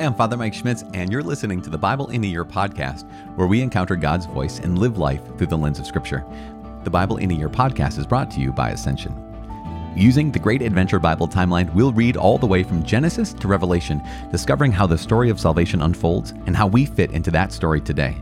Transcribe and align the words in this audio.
Hi, 0.00 0.06
I'm 0.06 0.14
Father 0.14 0.38
Mike 0.38 0.54
Schmitz, 0.54 0.82
and 0.94 1.12
you're 1.12 1.22
listening 1.22 1.60
to 1.60 1.68
the 1.68 1.76
Bible 1.76 2.08
in 2.08 2.24
a 2.24 2.26
Year 2.26 2.42
podcast, 2.42 3.06
where 3.36 3.46
we 3.46 3.60
encounter 3.60 3.96
God's 3.96 4.24
voice 4.24 4.58
and 4.58 4.78
live 4.78 4.96
life 4.96 5.20
through 5.36 5.48
the 5.48 5.58
lens 5.58 5.78
of 5.78 5.86
Scripture. 5.86 6.24
The 6.84 6.90
Bible 6.90 7.18
in 7.18 7.30
a 7.30 7.34
Year 7.34 7.50
podcast 7.50 7.98
is 7.98 8.06
brought 8.06 8.30
to 8.30 8.40
you 8.40 8.50
by 8.50 8.70
Ascension. 8.70 9.14
Using 9.94 10.32
the 10.32 10.38
Great 10.38 10.62
Adventure 10.62 10.98
Bible 10.98 11.28
timeline, 11.28 11.70
we'll 11.74 11.92
read 11.92 12.16
all 12.16 12.38
the 12.38 12.46
way 12.46 12.62
from 12.62 12.82
Genesis 12.82 13.34
to 13.34 13.46
Revelation, 13.46 14.00
discovering 14.30 14.72
how 14.72 14.86
the 14.86 14.96
story 14.96 15.28
of 15.28 15.38
salvation 15.38 15.82
unfolds 15.82 16.30
and 16.46 16.56
how 16.56 16.66
we 16.66 16.86
fit 16.86 17.10
into 17.10 17.30
that 17.32 17.52
story 17.52 17.82
today. 17.82 18.16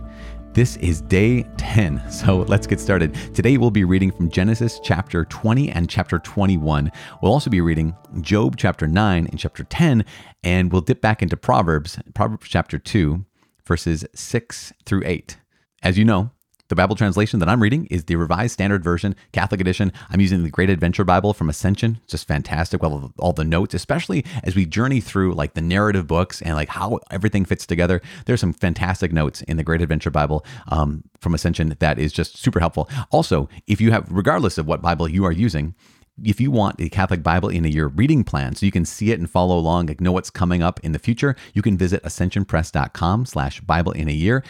This 0.54 0.76
is 0.78 1.02
day 1.02 1.42
10, 1.56 2.10
so 2.10 2.38
let's 2.38 2.66
get 2.66 2.80
started. 2.80 3.14
Today 3.34 3.58
we'll 3.58 3.70
be 3.70 3.84
reading 3.84 4.10
from 4.10 4.30
Genesis 4.30 4.80
chapter 4.82 5.24
20 5.26 5.70
and 5.70 5.88
chapter 5.88 6.18
21. 6.18 6.90
We'll 7.22 7.32
also 7.32 7.50
be 7.50 7.60
reading 7.60 7.94
Job 8.22 8.56
chapter 8.56 8.88
9 8.88 9.26
and 9.26 9.38
chapter 9.38 9.62
10, 9.64 10.04
and 10.42 10.72
we'll 10.72 10.80
dip 10.80 11.00
back 11.00 11.22
into 11.22 11.36
Proverbs, 11.36 11.98
Proverbs 12.14 12.48
chapter 12.48 12.78
2, 12.78 13.24
verses 13.64 14.04
6 14.14 14.72
through 14.84 15.02
8. 15.04 15.36
As 15.82 15.98
you 15.98 16.04
know, 16.04 16.30
the 16.68 16.76
Bible 16.76 16.96
translation 16.96 17.40
that 17.40 17.48
I'm 17.48 17.62
reading 17.62 17.86
is 17.86 18.04
the 18.04 18.16
Revised 18.16 18.52
Standard 18.52 18.84
Version, 18.84 19.16
Catholic 19.32 19.60
Edition. 19.60 19.92
I'm 20.10 20.20
using 20.20 20.42
the 20.42 20.50
Great 20.50 20.70
Adventure 20.70 21.04
Bible 21.04 21.32
from 21.32 21.48
Ascension. 21.48 21.98
It's 22.02 22.12
just 22.12 22.28
fantastic. 22.28 22.82
Well, 22.82 23.12
all 23.18 23.32
the 23.32 23.44
notes, 23.44 23.74
especially 23.74 24.24
as 24.44 24.54
we 24.54 24.66
journey 24.66 25.00
through 25.00 25.34
like 25.34 25.54
the 25.54 25.62
narrative 25.62 26.06
books 26.06 26.42
and 26.42 26.54
like 26.54 26.68
how 26.68 27.00
everything 27.10 27.44
fits 27.44 27.66
together. 27.66 28.02
There's 28.26 28.40
some 28.40 28.52
fantastic 28.52 29.12
notes 29.12 29.42
in 29.42 29.56
the 29.56 29.64
Great 29.64 29.80
Adventure 29.80 30.10
Bible 30.10 30.44
um, 30.68 31.04
from 31.20 31.34
Ascension 31.34 31.74
that 31.78 31.98
is 31.98 32.12
just 32.12 32.36
super 32.36 32.60
helpful. 32.60 32.88
Also, 33.10 33.48
if 33.66 33.80
you 33.80 33.90
have, 33.90 34.06
regardless 34.10 34.58
of 34.58 34.66
what 34.66 34.82
Bible 34.82 35.08
you 35.08 35.24
are 35.24 35.32
using, 35.32 35.74
if 36.22 36.40
you 36.40 36.50
want 36.50 36.80
a 36.80 36.88
Catholic 36.88 37.22
Bible 37.22 37.48
in 37.48 37.64
a 37.64 37.68
year 37.68 37.86
reading 37.86 38.24
plan 38.24 38.54
so 38.54 38.66
you 38.66 38.72
can 38.72 38.84
see 38.84 39.10
it 39.10 39.18
and 39.18 39.30
follow 39.30 39.56
along, 39.56 39.86
like 39.86 40.00
know 40.00 40.12
what's 40.12 40.30
coming 40.30 40.62
up 40.62 40.80
in 40.80 40.92
the 40.92 40.98
future, 40.98 41.36
you 41.54 41.62
can 41.62 41.78
visit 41.78 42.02
ascensionpress.com 42.02 43.24
slash 43.26 43.60
Bible 43.60 43.92
in 43.92 44.08
a 44.08 44.12
year. 44.12 44.44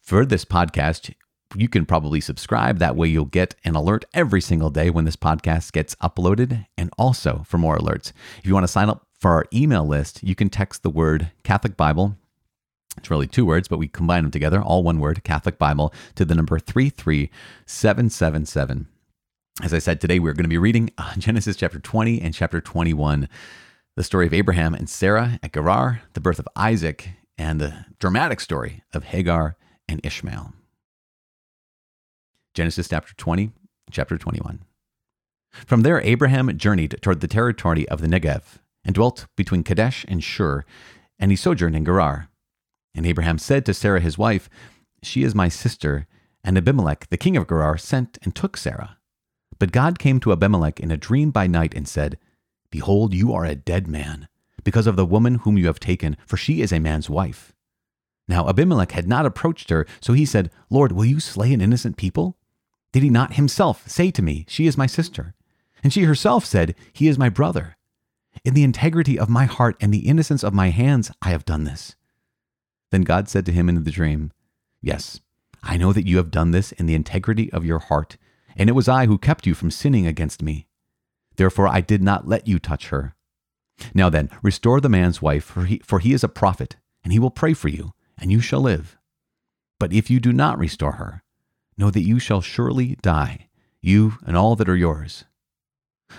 For 0.00 0.26
this 0.26 0.44
podcast, 0.44 1.14
you 1.56 1.68
can 1.68 1.86
probably 1.86 2.20
subscribe. 2.20 2.78
That 2.78 2.96
way, 2.96 3.08
you'll 3.08 3.26
get 3.26 3.54
an 3.64 3.74
alert 3.74 4.04
every 4.12 4.40
single 4.40 4.70
day 4.70 4.90
when 4.90 5.04
this 5.04 5.16
podcast 5.16 5.72
gets 5.72 5.94
uploaded, 5.96 6.66
and 6.76 6.90
also 6.98 7.42
for 7.46 7.58
more 7.58 7.78
alerts. 7.78 8.12
If 8.38 8.46
you 8.46 8.54
want 8.54 8.64
to 8.64 8.68
sign 8.68 8.88
up 8.88 9.06
for 9.18 9.32
our 9.32 9.46
email 9.52 9.86
list, 9.86 10.22
you 10.22 10.34
can 10.34 10.50
text 10.50 10.82
the 10.82 10.90
word 10.90 11.30
Catholic 11.44 11.76
Bible. 11.76 12.16
It's 12.96 13.10
really 13.10 13.26
two 13.26 13.44
words, 13.44 13.68
but 13.68 13.78
we 13.78 13.88
combine 13.88 14.22
them 14.22 14.30
together, 14.30 14.62
all 14.62 14.82
one 14.82 15.00
word, 15.00 15.24
Catholic 15.24 15.58
Bible, 15.58 15.92
to 16.14 16.24
the 16.24 16.34
number 16.34 16.58
33777. 16.58 18.86
As 19.62 19.72
I 19.72 19.78
said, 19.78 20.00
today 20.00 20.18
we're 20.18 20.32
going 20.32 20.44
to 20.44 20.48
be 20.48 20.58
reading 20.58 20.90
uh, 20.98 21.14
Genesis 21.18 21.56
chapter 21.56 21.78
20 21.78 22.20
and 22.20 22.34
chapter 22.34 22.60
21, 22.60 23.28
the 23.96 24.04
story 24.04 24.26
of 24.26 24.34
Abraham 24.34 24.74
and 24.74 24.88
Sarah 24.88 25.38
at 25.42 25.52
Gerar, 25.52 26.02
the 26.14 26.20
birth 26.20 26.38
of 26.38 26.48
Isaac, 26.56 27.10
and 27.38 27.60
the 27.60 27.86
dramatic 27.98 28.40
story 28.40 28.82
of 28.92 29.04
Hagar 29.04 29.56
and 29.88 30.00
Ishmael. 30.04 30.52
Genesis 32.54 32.86
chapter 32.86 33.12
20, 33.16 33.50
chapter 33.90 34.16
21. 34.16 34.60
From 35.66 35.80
there, 35.82 36.00
Abraham 36.02 36.56
journeyed 36.56 36.96
toward 37.02 37.20
the 37.20 37.26
territory 37.26 37.88
of 37.88 38.00
the 38.00 38.06
Negev 38.06 38.58
and 38.84 38.94
dwelt 38.94 39.26
between 39.36 39.64
Kadesh 39.64 40.04
and 40.06 40.22
Shur, 40.22 40.64
and 41.18 41.32
he 41.32 41.36
sojourned 41.36 41.74
in 41.74 41.84
Gerar. 41.84 42.28
And 42.94 43.06
Abraham 43.06 43.38
said 43.38 43.66
to 43.66 43.74
Sarah 43.74 44.00
his 44.00 44.16
wife, 44.16 44.48
She 45.02 45.24
is 45.24 45.34
my 45.34 45.48
sister. 45.48 46.06
And 46.44 46.56
Abimelech, 46.56 47.08
the 47.10 47.16
king 47.16 47.36
of 47.36 47.48
Gerar, 47.48 47.76
sent 47.76 48.18
and 48.22 48.36
took 48.36 48.56
Sarah. 48.56 48.98
But 49.58 49.72
God 49.72 49.98
came 49.98 50.20
to 50.20 50.30
Abimelech 50.30 50.78
in 50.78 50.92
a 50.92 50.96
dream 50.96 51.32
by 51.32 51.48
night 51.48 51.74
and 51.74 51.88
said, 51.88 52.18
Behold, 52.70 53.14
you 53.14 53.32
are 53.32 53.44
a 53.44 53.56
dead 53.56 53.88
man, 53.88 54.28
because 54.62 54.86
of 54.86 54.94
the 54.94 55.06
woman 55.06 55.36
whom 55.36 55.58
you 55.58 55.66
have 55.66 55.80
taken, 55.80 56.16
for 56.24 56.36
she 56.36 56.62
is 56.62 56.72
a 56.72 56.78
man's 56.78 57.10
wife. 57.10 57.52
Now 58.28 58.48
Abimelech 58.48 58.92
had 58.92 59.08
not 59.08 59.26
approached 59.26 59.70
her, 59.70 59.86
so 60.00 60.12
he 60.12 60.24
said, 60.24 60.52
Lord, 60.70 60.92
will 60.92 61.04
you 61.04 61.18
slay 61.18 61.52
an 61.52 61.60
innocent 61.60 61.96
people? 61.96 62.36
Did 62.94 63.02
he 63.02 63.10
not 63.10 63.34
himself 63.34 63.88
say 63.88 64.12
to 64.12 64.22
me, 64.22 64.46
She 64.48 64.68
is 64.68 64.78
my 64.78 64.86
sister? 64.86 65.34
And 65.82 65.92
she 65.92 66.04
herself 66.04 66.44
said, 66.44 66.76
He 66.92 67.08
is 67.08 67.18
my 67.18 67.28
brother. 67.28 67.76
In 68.44 68.54
the 68.54 68.62
integrity 68.62 69.18
of 69.18 69.28
my 69.28 69.46
heart 69.46 69.76
and 69.80 69.92
the 69.92 70.06
innocence 70.06 70.44
of 70.44 70.54
my 70.54 70.70
hands, 70.70 71.10
I 71.20 71.30
have 71.30 71.44
done 71.44 71.64
this. 71.64 71.96
Then 72.92 73.02
God 73.02 73.28
said 73.28 73.46
to 73.46 73.52
him 73.52 73.68
in 73.68 73.82
the 73.82 73.90
dream, 73.90 74.30
Yes, 74.80 75.20
I 75.60 75.76
know 75.76 75.92
that 75.92 76.06
you 76.06 76.18
have 76.18 76.30
done 76.30 76.52
this 76.52 76.70
in 76.70 76.86
the 76.86 76.94
integrity 76.94 77.52
of 77.52 77.64
your 77.64 77.80
heart, 77.80 78.16
and 78.54 78.68
it 78.68 78.74
was 78.74 78.88
I 78.88 79.06
who 79.06 79.18
kept 79.18 79.44
you 79.44 79.54
from 79.54 79.72
sinning 79.72 80.06
against 80.06 80.40
me. 80.40 80.68
Therefore 81.34 81.66
I 81.66 81.80
did 81.80 82.00
not 82.00 82.28
let 82.28 82.46
you 82.46 82.60
touch 82.60 82.90
her. 82.90 83.16
Now 83.92 84.08
then, 84.08 84.30
restore 84.40 84.80
the 84.80 84.88
man's 84.88 85.20
wife, 85.20 85.42
for 85.42 85.64
he, 85.64 85.80
for 85.84 85.98
he 85.98 86.12
is 86.12 86.22
a 86.22 86.28
prophet, 86.28 86.76
and 87.02 87.12
he 87.12 87.18
will 87.18 87.32
pray 87.32 87.54
for 87.54 87.66
you, 87.66 87.92
and 88.16 88.30
you 88.30 88.38
shall 88.38 88.60
live. 88.60 88.96
But 89.80 89.92
if 89.92 90.10
you 90.10 90.20
do 90.20 90.32
not 90.32 90.60
restore 90.60 90.92
her, 90.92 91.23
know 91.76 91.90
that 91.90 92.02
you 92.02 92.18
shall 92.18 92.40
surely 92.40 92.96
die, 93.02 93.48
you 93.80 94.14
and 94.26 94.36
all 94.36 94.56
that 94.56 94.68
are 94.68 94.76
yours. 94.76 95.24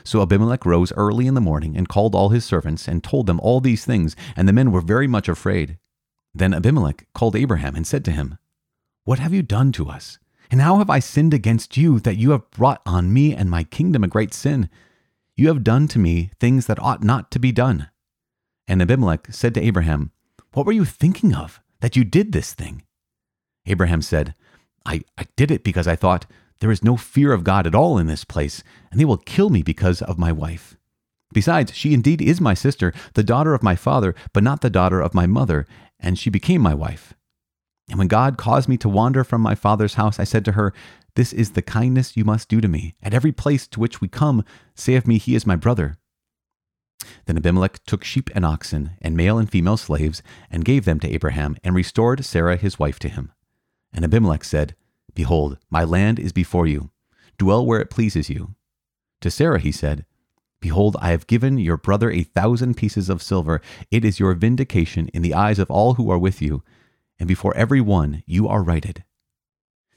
So 0.04 0.22
Abimelech 0.22 0.66
rose 0.66 0.92
early 0.94 1.28
in 1.28 1.36
the 1.36 1.42
morning 1.42 1.78
and 1.78 1.88
called 1.88 2.16
all 2.16 2.30
his 2.30 2.44
servants 2.44 2.88
and 2.88 3.04
told 3.04 3.28
them 3.28 3.40
all 3.40 3.62
these 3.62 3.86
things, 3.86 4.16
and 4.36 4.48
the 4.48 4.54
men 4.54 4.72
were 4.72 4.82
very 4.82 5.08
much 5.08 5.30
afraid. 5.30 5.78
Then 6.34 6.54
Abimelech 6.54 7.08
called 7.14 7.36
Abraham 7.36 7.76
and 7.76 7.88
said 7.88 8.04
to 8.06 8.12
him, 8.12 8.38
What 9.06 9.20
have 9.20 9.34
you 9.34 9.42
done 9.42 9.72
to 9.74 9.88
us? 9.90 10.20
And 10.52 10.62
how 10.62 10.78
have 10.78 10.90
I 10.90 11.00
sinned 11.00 11.34
against 11.34 11.78
you 11.78 12.00
that 12.02 12.18
you 12.18 12.32
have 12.32 12.50
brought 12.52 12.82
on 12.86 13.14
me 13.14 13.34
and 13.34 13.50
my 13.50 13.64
kingdom 13.64 14.04
a 14.04 14.08
great 14.08 14.34
sin? 14.34 14.70
You 15.36 15.48
have 15.48 15.64
done 15.64 15.88
to 15.90 16.00
me 16.00 16.32
things 16.40 16.68
that 16.68 16.80
ought 16.80 17.04
not 17.04 17.32
to 17.32 17.40
be 17.40 17.52
done. 17.52 17.90
And 18.68 18.82
Abimelech 18.82 19.28
said 19.32 19.54
to 19.56 19.62
Abraham, 19.62 20.12
What 20.54 20.66
were 20.66 20.72
you 20.72 20.86
thinking 20.86 21.34
of 21.34 21.62
that 21.82 21.96
you 21.96 22.04
did 22.04 22.32
this 22.32 22.54
thing? 22.54 22.84
Abraham 23.66 24.02
said, 24.02 24.36
I, 24.86 25.02
I 25.18 25.26
did 25.36 25.52
it 25.52 25.64
because 25.64 25.88
I 25.88 25.96
thought, 25.96 26.26
there 26.60 26.72
is 26.72 26.84
no 26.84 26.96
fear 26.96 27.34
of 27.34 27.44
God 27.44 27.68
at 27.68 27.76
all 27.76 27.98
in 27.98 28.08
this 28.08 28.24
place, 28.24 28.64
and 28.90 29.00
they 29.00 29.06
will 29.06 29.18
kill 29.18 29.50
me 29.50 29.62
because 29.62 30.02
of 30.02 30.18
my 30.18 30.32
wife. 30.32 30.78
Besides, 31.34 31.74
she 31.76 31.94
indeed 31.94 32.22
is 32.22 32.40
my 32.40 32.54
sister, 32.54 32.94
the 33.14 33.24
daughter 33.24 33.54
of 33.54 33.64
my 33.64 33.76
father, 33.76 34.16
but 34.32 34.44
not 34.44 34.62
the 34.62 34.70
daughter 34.70 35.02
of 35.02 35.14
my 35.14 35.26
mother, 35.26 35.68
and 36.00 36.18
she 36.18 36.30
became 36.30 36.62
my 36.62 36.74
wife. 36.74 37.14
And 37.90 38.00
when 38.00 38.08
God 38.08 38.38
caused 38.38 38.70
me 38.70 38.78
to 38.78 38.90
wander 38.90 39.24
from 39.24 39.42
my 39.42 39.54
father's 39.54 39.96
house, 39.96 40.20
I 40.20 40.24
said 40.24 40.46
to 40.46 40.54
her, 40.54 40.74
This 41.16 41.34
is 41.34 41.52
the 41.52 41.62
kindness 41.62 42.16
you 42.16 42.24
must 42.24 42.50
do 42.50 42.62
to 42.62 42.68
me. 42.68 42.96
At 43.04 43.14
every 43.14 43.32
place 43.32 43.68
to 43.68 43.80
which 43.80 44.02
we 44.02 44.08
come, 44.08 44.44
say 44.76 44.96
of 44.96 45.08
me, 45.08 45.18
He 45.18 45.36
is 45.36 45.46
my 45.46 45.56
brother. 45.56 45.98
Then 47.26 47.38
Abimelech 47.38 47.84
took 47.86 48.04
sheep 48.04 48.30
and 48.34 48.46
oxen, 48.46 48.92
and 49.02 49.16
male 49.16 49.38
and 49.38 49.50
female 49.50 49.78
slaves, 49.78 50.24
and 50.50 50.66
gave 50.66 50.86
them 50.86 51.00
to 51.02 51.14
Abraham, 51.14 51.58
and 51.64 51.76
restored 51.76 52.26
Sarah 52.26 52.58
his 52.58 52.80
wife 52.80 52.98
to 53.00 53.10
him. 53.10 53.32
And 53.96 54.04
Abimelech 54.04 54.44
said, 54.44 54.76
Behold, 55.14 55.58
my 55.70 55.86
land 55.86 56.20
is 56.20 56.34
before 56.34 56.68
you. 56.68 56.92
Dwell 57.38 57.66
where 57.66 57.80
it 57.80 57.90
pleases 57.90 58.30
you. 58.30 58.54
To 59.22 59.32
Sarah 59.32 59.60
he 59.60 59.72
said, 59.72 60.06
Behold, 60.60 60.98
I 61.00 61.12
have 61.12 61.28
given 61.28 61.58
your 61.58 61.78
brother 61.78 62.12
a 62.12 62.24
thousand 62.24 62.76
pieces 62.76 63.10
of 63.10 63.24
silver. 63.24 63.62
It 63.90 64.04
is 64.04 64.20
your 64.20 64.34
vindication 64.34 65.08
in 65.10 65.22
the 65.22 65.34
eyes 65.34 65.60
of 65.60 65.72
all 65.72 65.94
who 65.94 66.10
are 66.12 66.18
with 66.18 66.42
you, 66.42 66.64
and 67.18 67.28
before 67.28 67.56
every 67.56 67.80
one 67.80 68.24
you 68.26 68.48
are 68.48 68.64
righted. 68.64 69.06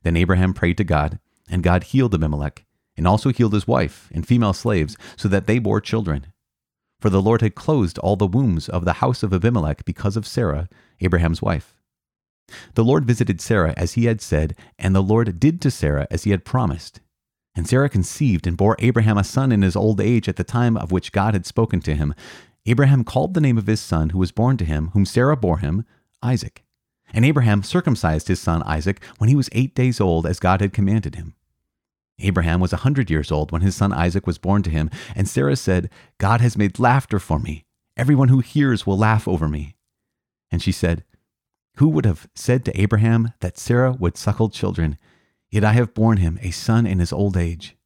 Then 0.05 0.17
Abraham 0.17 0.55
prayed 0.55 0.77
to 0.77 0.85
God, 0.85 1.19
and 1.51 1.65
God 1.65 1.85
healed 1.85 2.15
Abimelech, 2.15 2.65
and 2.97 3.09
also 3.09 3.31
healed 3.31 3.55
his 3.55 3.67
wife 3.67 4.09
and 4.13 4.27
female 4.27 4.53
slaves, 4.53 4.97
so 5.17 5.29
that 5.29 5.47
they 5.47 5.59
bore 5.59 5.81
children. 5.81 6.27
For 7.01 7.11
the 7.11 7.23
Lord 7.23 7.41
had 7.41 7.55
closed 7.55 7.99
all 7.99 8.17
the 8.17 8.27
wombs 8.27 8.69
of 8.69 8.85
the 8.85 8.95
house 8.95 9.23
of 9.23 9.33
Abimelech 9.33 9.85
because 9.85 10.17
of 10.17 10.27
Sarah, 10.27 10.69
Abraham's 11.01 11.43
wife. 11.43 11.78
The 12.75 12.85
Lord 12.85 13.05
visited 13.05 13.41
Sarah 13.41 13.75
as 13.77 13.93
he 13.93 14.07
had 14.07 14.21
said, 14.21 14.55
and 14.79 14.95
the 14.95 15.03
Lord 15.03 15.39
did 15.39 15.61
to 15.63 15.71
Sarah 15.71 16.07
as 16.11 16.25
he 16.25 16.31
had 16.31 16.45
promised. 16.45 17.01
And 17.55 17.69
Sarah 17.69 17.89
conceived 17.89 18.47
and 18.47 18.57
bore 18.57 18.77
Abraham 18.79 19.19
a 19.19 19.25
son 19.25 19.51
in 19.53 19.63
his 19.63 19.77
old 19.77 20.01
age 20.01 20.29
at 20.29 20.37
the 20.37 20.45
time 20.45 20.77
of 20.77 20.93
which 20.93 21.13
God 21.13 21.35
had 21.35 21.47
spoken 21.47 21.81
to 21.81 21.95
him. 21.95 22.15
Abraham 22.67 23.05
called 23.05 23.35
the 23.35 23.41
name 23.41 23.59
of 23.59 23.67
his 23.67 23.81
son 23.81 24.11
who 24.11 24.19
was 24.19 24.33
born 24.33 24.57
to 24.59 24.65
him, 24.65 24.89
whom 24.89 25.05
Sarah 25.05 25.37
bore 25.37 25.59
him, 25.59 25.85
Isaac. 26.23 26.65
And 27.13 27.25
Abraham 27.25 27.63
circumcised 27.63 28.29
his 28.29 28.41
son 28.41 28.63
Isaac 28.65 29.03
when 29.19 29.29
he 29.29 29.37
was 29.37 29.49
eight 29.53 29.75
days 29.75 30.01
old, 30.01 30.27
as 30.27 30.39
God 30.39 30.61
had 30.61 30.73
commanded 30.73 31.15
him. 31.15 31.35
Abraham 32.21 32.61
was 32.61 32.73
a 32.73 32.79
hundred 32.79 33.11
years 33.11 33.31
old 33.31 33.53
when 33.53 33.63
his 33.63 33.77
son 33.77 33.93
Isaac 33.93 34.27
was 34.27 34.39
born 34.39 34.63
to 34.65 34.71
him, 34.71 34.91
and 35.15 35.29
Sarah 35.29 35.57
said, 35.57 35.89
God 36.19 36.41
has 36.41 36.59
made 36.59 36.79
laughter 36.79 37.19
for 37.19 37.39
me. 37.39 37.65
Everyone 37.97 38.29
who 38.29 38.41
hears 38.41 38.87
will 38.87 38.99
laugh 38.99 39.27
over 39.27 39.49
me. 39.49 39.77
And 40.51 40.63
she 40.63 40.73
said, 40.73 41.05
who 41.79 41.89
would 41.89 42.05
have 42.05 42.29
said 42.35 42.65
to 42.65 42.81
Abraham 42.81 43.33
that 43.41 43.57
Sarah 43.57 43.93
would 43.93 44.17
suckle 44.17 44.51
children? 44.51 44.99
Yet 45.51 45.65
I 45.65 45.73
have 45.73 45.95
borne 45.95 46.19
him 46.19 46.39
a 46.43 46.51
son 46.51 46.87
in 46.87 46.99
his 46.99 47.13
old 47.13 47.37
age. 47.37 47.77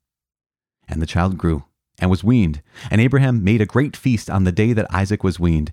And 0.88 1.00
the 1.00 1.06
child 1.06 1.38
grew 1.38 1.64
and 1.98 2.10
was 2.10 2.24
weaned, 2.24 2.62
and 2.90 3.00
Abraham 3.00 3.44
made 3.44 3.60
a 3.60 3.66
great 3.66 3.96
feast 3.96 4.30
on 4.30 4.44
the 4.44 4.52
day 4.52 4.72
that 4.72 4.92
Isaac 4.92 5.22
was 5.22 5.38
weaned. 5.38 5.72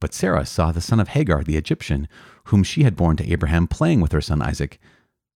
But 0.00 0.14
Sarah 0.14 0.46
saw 0.46 0.72
the 0.72 0.80
son 0.80 0.98
of 0.98 1.08
Hagar 1.08 1.44
the 1.44 1.56
Egyptian, 1.56 2.08
whom 2.44 2.64
she 2.64 2.84
had 2.84 2.96
borne 2.96 3.16
to 3.18 3.30
Abraham, 3.30 3.66
playing 3.66 4.00
with 4.00 4.12
her 4.12 4.20
son 4.20 4.40
Isaac. 4.40 4.80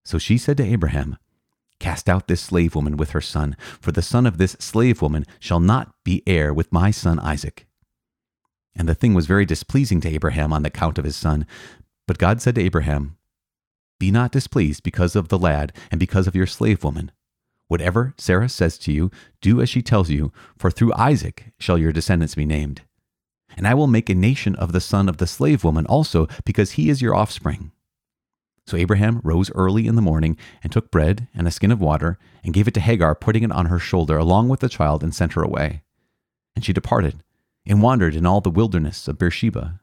So 0.03 0.17
she 0.17 0.37
said 0.37 0.57
to 0.57 0.65
Abraham, 0.65 1.17
Cast 1.79 2.09
out 2.09 2.27
this 2.27 2.41
slave 2.41 2.75
woman 2.75 2.97
with 2.97 3.11
her 3.11 3.21
son, 3.21 3.55
for 3.79 3.91
the 3.91 4.01
son 4.01 4.25
of 4.25 4.37
this 4.37 4.55
slave 4.59 5.01
woman 5.01 5.25
shall 5.39 5.59
not 5.59 5.93
be 6.03 6.23
heir 6.25 6.53
with 6.53 6.71
my 6.71 6.91
son 6.91 7.19
Isaac. 7.19 7.67
And 8.75 8.89
the 8.89 8.95
thing 8.95 9.13
was 9.13 9.27
very 9.27 9.45
displeasing 9.45 10.01
to 10.01 10.09
Abraham 10.09 10.51
on 10.51 10.63
the 10.63 10.69
account 10.69 10.97
of 10.97 11.05
his 11.05 11.15
son. 11.15 11.45
But 12.07 12.17
God 12.17 12.41
said 12.41 12.55
to 12.55 12.61
Abraham, 12.61 13.17
Be 13.99 14.11
not 14.11 14.31
displeased 14.31 14.83
because 14.83 15.15
of 15.15 15.29
the 15.29 15.39
lad 15.39 15.73
and 15.91 15.99
because 15.99 16.27
of 16.27 16.35
your 16.35 16.47
slave 16.47 16.83
woman. 16.83 17.11
Whatever 17.67 18.13
Sarah 18.17 18.49
says 18.49 18.77
to 18.79 18.91
you, 18.91 19.09
do 19.41 19.61
as 19.61 19.69
she 19.69 19.81
tells 19.81 20.09
you, 20.09 20.31
for 20.57 20.69
through 20.69 20.93
Isaac 20.93 21.53
shall 21.59 21.77
your 21.77 21.93
descendants 21.93 22.35
be 22.35 22.45
named. 22.45 22.81
And 23.55 23.67
I 23.67 23.73
will 23.73 23.87
make 23.87 24.09
a 24.09 24.15
nation 24.15 24.55
of 24.55 24.71
the 24.71 24.81
son 24.81 25.07
of 25.07 25.17
the 25.17 25.27
slave 25.27 25.63
woman 25.63 25.85
also, 25.85 26.27
because 26.45 26.71
he 26.71 26.89
is 26.89 27.01
your 27.01 27.15
offspring. 27.15 27.71
So 28.65 28.77
Abraham 28.77 29.19
rose 29.23 29.51
early 29.51 29.87
in 29.87 29.95
the 29.95 30.01
morning 30.01 30.37
and 30.61 30.71
took 30.71 30.91
bread 30.91 31.27
and 31.35 31.47
a 31.47 31.51
skin 31.51 31.71
of 31.71 31.81
water 31.81 32.17
and 32.43 32.53
gave 32.53 32.67
it 32.67 32.73
to 32.75 32.79
Hagar, 32.79 33.13
putting 33.15 33.43
it 33.43 33.51
on 33.51 33.65
her 33.67 33.79
shoulder 33.79 34.17
along 34.17 34.49
with 34.49 34.61
the 34.61 34.69
child, 34.69 35.03
and 35.03 35.13
sent 35.13 35.33
her 35.33 35.43
away. 35.43 35.83
And 36.55 36.63
she 36.63 36.73
departed 36.73 37.23
and 37.65 37.81
wandered 37.81 38.15
in 38.15 38.25
all 38.25 38.41
the 38.41 38.49
wilderness 38.49 39.07
of 39.07 39.17
Beersheba. 39.17 39.81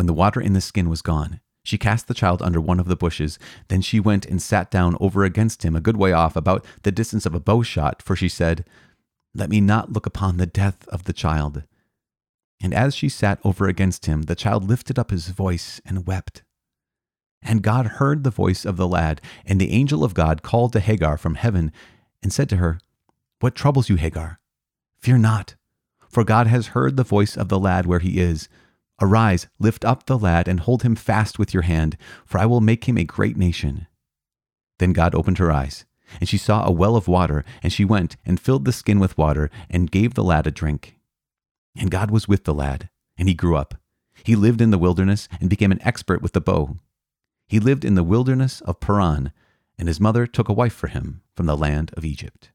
When 0.00 0.06
the 0.06 0.14
water 0.14 0.40
in 0.40 0.54
the 0.54 0.62
skin 0.62 0.88
was 0.88 1.02
gone, 1.02 1.40
she 1.62 1.76
cast 1.76 2.08
the 2.08 2.14
child 2.14 2.40
under 2.40 2.58
one 2.58 2.80
of 2.80 2.86
the 2.86 2.96
bushes. 2.96 3.38
Then 3.68 3.82
she 3.82 4.00
went 4.00 4.24
and 4.24 4.40
sat 4.40 4.70
down 4.70 4.96
over 4.98 5.24
against 5.24 5.62
him 5.62 5.76
a 5.76 5.80
good 5.82 5.98
way 5.98 6.10
off, 6.10 6.36
about 6.36 6.64
the 6.84 6.90
distance 6.90 7.26
of 7.26 7.34
a 7.34 7.38
bow 7.38 7.62
shot, 7.62 8.00
for 8.00 8.16
she 8.16 8.26
said, 8.26 8.64
Let 9.34 9.50
me 9.50 9.60
not 9.60 9.92
look 9.92 10.06
upon 10.06 10.38
the 10.38 10.46
death 10.46 10.88
of 10.88 11.04
the 11.04 11.12
child. 11.12 11.64
And 12.62 12.72
as 12.72 12.94
she 12.94 13.10
sat 13.10 13.40
over 13.44 13.68
against 13.68 14.06
him, 14.06 14.22
the 14.22 14.34
child 14.34 14.66
lifted 14.66 14.98
up 14.98 15.10
his 15.10 15.28
voice 15.28 15.82
and 15.84 16.06
wept. 16.06 16.44
And 17.42 17.60
God 17.60 17.84
heard 17.98 18.24
the 18.24 18.30
voice 18.30 18.64
of 18.64 18.78
the 18.78 18.88
lad, 18.88 19.20
and 19.44 19.60
the 19.60 19.72
angel 19.72 20.02
of 20.02 20.14
God 20.14 20.40
called 20.40 20.72
to 20.72 20.80
Hagar 20.80 21.18
from 21.18 21.34
heaven 21.34 21.72
and 22.22 22.32
said 22.32 22.48
to 22.48 22.56
her, 22.56 22.80
What 23.40 23.54
troubles 23.54 23.90
you, 23.90 23.96
Hagar? 23.96 24.40
Fear 24.98 25.18
not, 25.18 25.56
for 26.08 26.24
God 26.24 26.46
has 26.46 26.68
heard 26.68 26.96
the 26.96 27.04
voice 27.04 27.36
of 27.36 27.50
the 27.50 27.58
lad 27.58 27.84
where 27.84 27.98
he 27.98 28.18
is. 28.18 28.48
Arise, 29.00 29.48
lift 29.58 29.84
up 29.84 30.06
the 30.06 30.18
lad, 30.18 30.46
and 30.46 30.60
hold 30.60 30.82
him 30.82 30.94
fast 30.94 31.38
with 31.38 31.54
your 31.54 31.62
hand, 31.62 31.96
for 32.26 32.38
I 32.38 32.46
will 32.46 32.60
make 32.60 32.84
him 32.84 32.98
a 32.98 33.04
great 33.04 33.36
nation. 33.36 33.86
Then 34.78 34.92
God 34.92 35.14
opened 35.14 35.38
her 35.38 35.50
eyes, 35.50 35.84
and 36.18 36.28
she 36.28 36.36
saw 36.36 36.66
a 36.66 36.72
well 36.72 36.96
of 36.96 37.08
water, 37.08 37.44
and 37.62 37.72
she 37.72 37.84
went 37.84 38.16
and 38.26 38.40
filled 38.40 38.64
the 38.64 38.72
skin 38.72 38.98
with 38.98 39.16
water, 39.16 39.50
and 39.68 39.90
gave 39.90 40.14
the 40.14 40.24
lad 40.24 40.46
a 40.46 40.50
drink. 40.50 40.98
And 41.76 41.90
God 41.90 42.10
was 42.10 42.28
with 42.28 42.44
the 42.44 42.54
lad, 42.54 42.90
and 43.16 43.28
he 43.28 43.34
grew 43.34 43.56
up. 43.56 43.74
He 44.24 44.36
lived 44.36 44.60
in 44.60 44.70
the 44.70 44.78
wilderness 44.78 45.28
and 45.40 45.48
became 45.48 45.72
an 45.72 45.82
expert 45.82 46.20
with 46.20 46.32
the 46.32 46.40
bow. 46.40 46.78
He 47.48 47.58
lived 47.58 47.84
in 47.84 47.94
the 47.94 48.04
wilderness 48.04 48.60
of 48.62 48.80
Paran, 48.80 49.32
and 49.78 49.88
his 49.88 50.00
mother 50.00 50.26
took 50.26 50.48
a 50.48 50.54
wife 50.54 50.74
for 50.74 50.88
him 50.88 51.22
from 51.34 51.46
the 51.46 51.56
land 51.56 51.90
of 51.96 52.04
Egypt. 52.04 52.50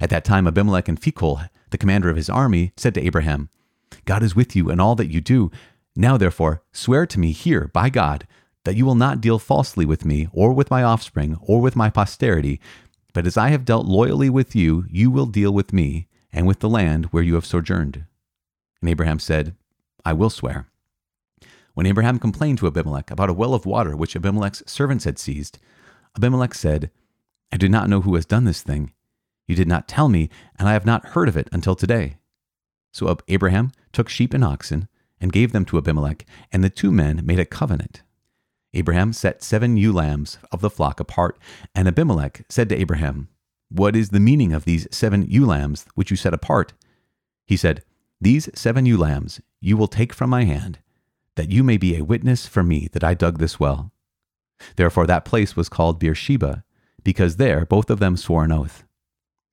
At 0.00 0.10
that 0.10 0.24
time, 0.24 0.46
Abimelech 0.46 0.88
and 0.88 1.00
Phicol, 1.00 1.48
the 1.70 1.78
commander 1.78 2.08
of 2.08 2.16
his 2.16 2.30
army, 2.30 2.72
said 2.76 2.94
to 2.94 3.04
Abraham, 3.04 3.50
God 4.04 4.22
is 4.22 4.36
with 4.36 4.54
you 4.54 4.70
in 4.70 4.80
all 4.80 4.94
that 4.96 5.10
you 5.10 5.20
do. 5.20 5.50
Now, 5.96 6.16
therefore, 6.16 6.62
swear 6.72 7.06
to 7.06 7.20
me 7.20 7.32
here 7.32 7.70
by 7.72 7.90
God 7.90 8.26
that 8.64 8.76
you 8.76 8.84
will 8.84 8.94
not 8.94 9.20
deal 9.20 9.38
falsely 9.38 9.86
with 9.86 10.04
me, 10.04 10.28
or 10.32 10.52
with 10.52 10.70
my 10.70 10.82
offspring, 10.82 11.36
or 11.40 11.60
with 11.60 11.74
my 11.74 11.88
posterity, 11.88 12.60
but 13.14 13.26
as 13.26 13.36
I 13.36 13.48
have 13.48 13.64
dealt 13.64 13.86
loyally 13.86 14.28
with 14.28 14.54
you, 14.54 14.84
you 14.90 15.10
will 15.10 15.26
deal 15.26 15.52
with 15.52 15.72
me, 15.72 16.06
and 16.32 16.46
with 16.46 16.60
the 16.60 16.68
land 16.68 17.06
where 17.06 17.22
you 17.22 17.34
have 17.34 17.46
sojourned. 17.46 18.04
And 18.80 18.90
Abraham 18.90 19.18
said, 19.18 19.56
I 20.04 20.12
will 20.12 20.30
swear. 20.30 20.66
When 21.74 21.86
Abraham 21.86 22.18
complained 22.18 22.58
to 22.58 22.66
Abimelech 22.66 23.10
about 23.10 23.30
a 23.30 23.32
well 23.32 23.54
of 23.54 23.64
water 23.64 23.96
which 23.96 24.14
Abimelech's 24.14 24.62
servants 24.66 25.04
had 25.04 25.18
seized, 25.18 25.58
Abimelech 26.16 26.54
said, 26.54 26.90
I 27.50 27.56
do 27.56 27.68
not 27.68 27.88
know 27.88 28.02
who 28.02 28.14
has 28.16 28.26
done 28.26 28.44
this 28.44 28.62
thing. 28.62 28.92
You 29.46 29.56
did 29.56 29.68
not 29.68 29.88
tell 29.88 30.08
me, 30.08 30.28
and 30.58 30.68
I 30.68 30.74
have 30.74 30.84
not 30.84 31.06
heard 31.06 31.28
of 31.28 31.36
it 31.36 31.48
until 31.50 31.74
today. 31.74 32.17
So 32.92 33.16
Abraham 33.28 33.72
took 33.92 34.08
sheep 34.08 34.34
and 34.34 34.44
oxen 34.44 34.88
and 35.20 35.32
gave 35.32 35.52
them 35.52 35.64
to 35.66 35.78
Abimelech, 35.78 36.24
and 36.52 36.62
the 36.62 36.70
two 36.70 36.90
men 36.90 37.24
made 37.24 37.40
a 37.40 37.44
covenant. 37.44 38.02
Abraham 38.74 39.12
set 39.12 39.42
seven 39.42 39.76
ewe 39.76 39.92
lambs 39.92 40.38
of 40.52 40.60
the 40.60 40.70
flock 40.70 41.00
apart, 41.00 41.38
and 41.74 41.88
Abimelech 41.88 42.42
said 42.48 42.68
to 42.68 42.76
Abraham, 42.76 43.28
What 43.70 43.96
is 43.96 44.10
the 44.10 44.20
meaning 44.20 44.52
of 44.52 44.64
these 44.64 44.86
seven 44.90 45.22
ewe 45.28 45.46
lambs 45.46 45.86
which 45.94 46.10
you 46.10 46.16
set 46.16 46.34
apart? 46.34 46.74
He 47.46 47.56
said, 47.56 47.82
These 48.20 48.50
seven 48.54 48.86
ewe 48.86 48.98
lambs 48.98 49.40
you 49.60 49.76
will 49.76 49.88
take 49.88 50.12
from 50.12 50.30
my 50.30 50.44
hand, 50.44 50.78
that 51.34 51.50
you 51.50 51.64
may 51.64 51.76
be 51.76 51.96
a 51.96 52.04
witness 52.04 52.46
for 52.46 52.62
me 52.62 52.88
that 52.92 53.04
I 53.04 53.14
dug 53.14 53.38
this 53.38 53.58
well. 53.58 53.92
Therefore 54.76 55.06
that 55.06 55.24
place 55.24 55.56
was 55.56 55.68
called 55.68 55.98
Beersheba, 55.98 56.64
because 57.02 57.36
there 57.36 57.64
both 57.64 57.90
of 57.90 58.00
them 58.00 58.16
swore 58.16 58.44
an 58.44 58.52
oath. 58.52 58.84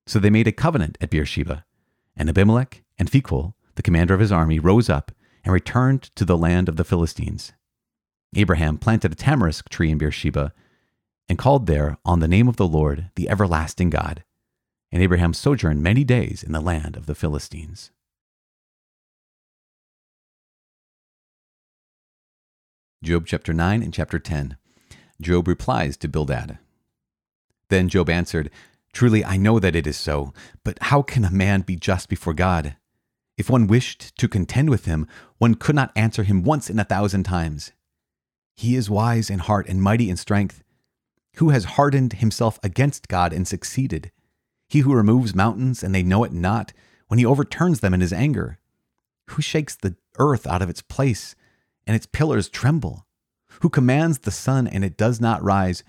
So 0.08 0.20
they 0.20 0.30
made 0.30 0.48
a 0.48 0.52
covenant 0.52 0.98
at 1.00 1.10
Beersheba, 1.10 1.66
and 2.16 2.30
Abimelech 2.30 2.84
and 2.98 3.10
Phicol, 3.10 3.54
the 3.76 3.82
commander 3.82 4.14
of 4.14 4.20
his 4.20 4.32
army, 4.32 4.60
rose 4.60 4.90
up 4.90 5.12
and 5.44 5.54
returned 5.54 6.04
to 6.16 6.26
the 6.26 6.38
land 6.38 6.70
of 6.70 6.76
the 6.76 6.84
Philistines. 6.84 7.54
Abraham 8.36 8.78
planted 8.78 9.12
a 9.12 9.16
tamarisk 9.16 9.70
tree 9.70 9.92
in 9.92 9.98
Beersheba 9.98 10.54
and 11.30 11.38
called 11.38 11.68
there 11.68 11.98
on 12.06 12.20
the 12.20 12.28
name 12.28 12.48
of 12.48 12.58
the 12.58 12.68
Lord, 12.68 13.10
the 13.16 13.30
everlasting 13.30 13.90
God. 13.90 14.24
And 14.92 15.02
Abraham 15.02 15.34
sojourned 15.34 15.82
many 15.82 16.04
days 16.04 16.44
in 16.44 16.52
the 16.52 16.62
land 16.62 16.96
of 16.96 17.06
the 17.06 17.16
Philistines. 17.16 17.92
Job 23.04 23.26
chapter 23.28 23.54
9 23.54 23.84
and 23.84 23.94
chapter 23.94 24.20
10. 24.20 24.58
Job 25.22 25.48
replies 25.48 25.96
to 25.98 26.08
Bildad. 26.08 26.60
Then 27.70 27.90
Job 27.90 28.10
answered, 28.10 28.50
Truly 28.94 29.24
I 29.24 29.38
know 29.38 29.60
that 29.60 29.76
it 29.76 29.86
is 29.86 29.98
so, 29.98 30.34
but 30.64 30.78
how 30.82 31.02
can 31.02 31.26
a 31.26 31.32
man 31.32 31.62
be 31.62 31.76
just 31.76 32.10
before 32.10 32.34
God? 32.34 32.78
If 33.38 33.50
one 33.50 33.68
wished 33.68 34.18
to 34.18 34.28
contend 34.28 34.70
with 34.70 34.86
him, 34.86 35.08
one 35.38 35.56
could 35.56 35.76
not 35.76 35.92
answer 35.96 36.24
him 36.24 36.44
once 36.44 36.70
in 36.70 36.80
a 36.80 36.86
thousand 36.86 37.24
times. 37.24 37.74
He 38.56 38.76
is 38.76 38.90
wise 38.90 39.30
in 39.30 39.40
heart 39.40 39.68
and 39.68 39.82
mighty 39.82 40.10
in 40.10 40.18
strength. 40.18 40.64
Who 41.36 41.50
has 41.50 41.66
hardened 41.66 42.14
himself 42.14 42.60
against 42.64 43.10
God 43.10 43.34
and 43.34 43.46
succeeded? 43.46 44.12
He 44.70 44.80
who 44.80 44.94
removes 44.94 45.36
mountains 45.36 45.84
and 45.84 45.94
they 45.94 46.04
know 46.04 46.24
it 46.24 46.32
not, 46.32 46.72
when 47.08 47.20
he 47.20 47.26
overturns 47.26 47.82
them 47.82 47.94
in 47.94 48.02
his 48.02 48.14
anger. 48.14 48.58
Who 49.32 49.42
shakes 49.42 49.76
the 49.76 49.96
earth 50.18 50.48
out 50.48 50.62
of 50.62 50.70
its 50.70 50.82
place 50.82 51.36
and 51.86 51.96
its 51.96 52.06
pillars 52.06 52.48
tremble, 52.48 53.06
who 53.62 53.70
commands 53.70 54.20
the 54.20 54.32
sun 54.32 54.68
and 54.68 54.84
it 54.84 54.98
does 54.98 55.20
not 55.20 55.44
rise, 55.44 55.84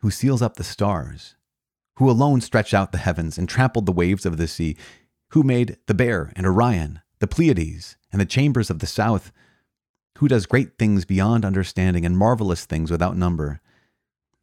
who 0.00 0.10
seals 0.10 0.42
up 0.42 0.56
the 0.56 0.64
stars, 0.64 1.36
who 1.96 2.10
alone 2.10 2.40
stretched 2.40 2.74
out 2.74 2.92
the 2.92 2.98
heavens 2.98 3.38
and 3.38 3.48
trampled 3.48 3.86
the 3.86 3.92
waves 3.92 4.26
of 4.26 4.36
the 4.36 4.48
sea, 4.48 4.76
who 5.30 5.42
made 5.42 5.76
the 5.86 5.94
bear 5.94 6.32
and 6.36 6.46
Orion, 6.46 7.00
the 7.18 7.26
Pleiades, 7.26 7.96
and 8.12 8.20
the 8.20 8.26
chambers 8.26 8.70
of 8.70 8.78
the 8.78 8.86
south, 8.86 9.32
who 10.18 10.28
does 10.28 10.46
great 10.46 10.78
things 10.78 11.04
beyond 11.04 11.44
understanding 11.44 12.04
and 12.04 12.16
marvelous 12.16 12.64
things 12.64 12.90
without 12.90 13.16
number. 13.16 13.60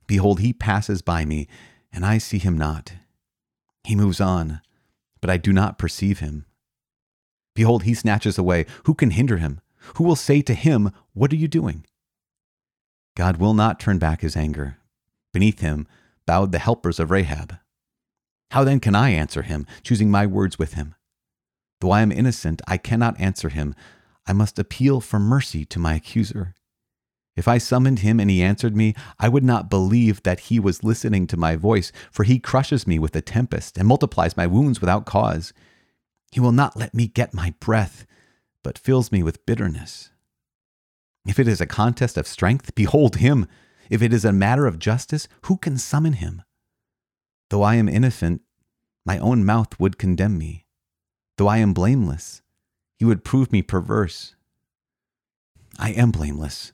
Behold, 0.07 0.39
he 0.39 0.53
passes 0.53 1.01
by 1.01 1.25
me, 1.25 1.47
and 1.91 2.05
I 2.05 2.17
see 2.17 2.37
him 2.37 2.57
not. 2.57 2.93
He 3.83 3.95
moves 3.95 4.21
on, 4.21 4.61
but 5.21 5.29
I 5.29 5.37
do 5.37 5.51
not 5.51 5.77
perceive 5.77 6.19
him. 6.19 6.45
Behold, 7.55 7.83
he 7.83 7.93
snatches 7.93 8.37
away. 8.37 8.65
Who 8.83 8.93
can 8.93 9.11
hinder 9.11 9.37
him? 9.37 9.61
who 9.95 10.03
will 10.03 10.15
say 10.15 10.41
to 10.41 10.53
him, 10.53 10.91
What 11.13 11.31
are 11.31 11.37
you 11.37 11.47
doing? 11.47 11.85
God 13.15 13.37
will 13.37 13.53
not 13.53 13.79
turn 13.79 13.97
back 13.97 14.21
his 14.21 14.35
anger. 14.35 14.77
Beneath 15.33 15.59
him 15.59 15.87
bowed 16.25 16.51
the 16.51 16.59
helpers 16.59 16.99
of 16.99 17.11
Rahab. 17.11 17.57
How 18.55 18.63
then 18.63 18.79
can 18.79 18.95
I 18.95 19.09
answer 19.09 19.41
him, 19.41 19.67
choosing 19.83 20.09
my 20.09 20.25
words 20.25 20.57
with 20.57 20.75
him? 20.75 20.95
Though 21.81 21.91
I 21.91 22.01
am 22.01 22.09
innocent, 22.09 22.61
I 22.65 22.77
cannot 22.77 23.19
answer 23.19 23.49
him. 23.49 23.75
I 24.25 24.31
must 24.31 24.57
appeal 24.57 25.01
for 25.01 25.19
mercy 25.19 25.65
to 25.65 25.77
my 25.77 25.95
accuser. 25.95 26.55
If 27.35 27.49
I 27.49 27.57
summoned 27.57 27.99
him 27.99 28.17
and 28.17 28.29
he 28.29 28.41
answered 28.41 28.73
me, 28.73 28.95
I 29.19 29.27
would 29.27 29.43
not 29.43 29.69
believe 29.69 30.23
that 30.23 30.39
he 30.39 30.57
was 30.57 30.85
listening 30.85 31.27
to 31.27 31.35
my 31.35 31.57
voice, 31.57 31.91
for 32.09 32.23
he 32.23 32.39
crushes 32.39 32.87
me 32.87 32.97
with 32.97 33.13
a 33.17 33.19
tempest 33.19 33.77
and 33.77 33.89
multiplies 33.89 34.37
my 34.37 34.47
wounds 34.47 34.79
without 34.79 35.05
cause. 35.05 35.51
He 36.31 36.39
will 36.39 36.53
not 36.53 36.77
let 36.77 36.93
me 36.93 37.07
get 37.07 37.33
my 37.33 37.53
breath 37.59 38.05
but 38.63 38.77
fills 38.77 39.11
me 39.11 39.21
with 39.21 39.45
bitterness. 39.45 40.11
If 41.27 41.39
it 41.39 41.49
is 41.49 41.59
a 41.59 41.67
contest 41.67 42.15
of 42.15 42.25
strength, 42.25 42.73
behold 42.73 43.17
him. 43.17 43.47
If 43.89 44.01
it 44.01 44.13
is 44.13 44.23
a 44.23 44.31
matter 44.31 44.65
of 44.65 44.79
justice, 44.79 45.27
who 45.41 45.57
can 45.57 45.77
summon 45.77 46.13
him? 46.13 46.41
Though 47.49 47.61
I 47.61 47.75
am 47.75 47.87
innocent, 47.87 48.41
my 49.05 49.17
own 49.19 49.45
mouth 49.45 49.79
would 49.79 49.97
condemn 49.97 50.37
me. 50.37 50.65
Though 51.37 51.47
I 51.47 51.57
am 51.57 51.73
blameless, 51.73 52.41
he 52.97 53.05
would 53.05 53.23
prove 53.23 53.51
me 53.51 53.61
perverse. 53.61 54.35
I 55.77 55.91
am 55.91 56.11
blameless. 56.11 56.73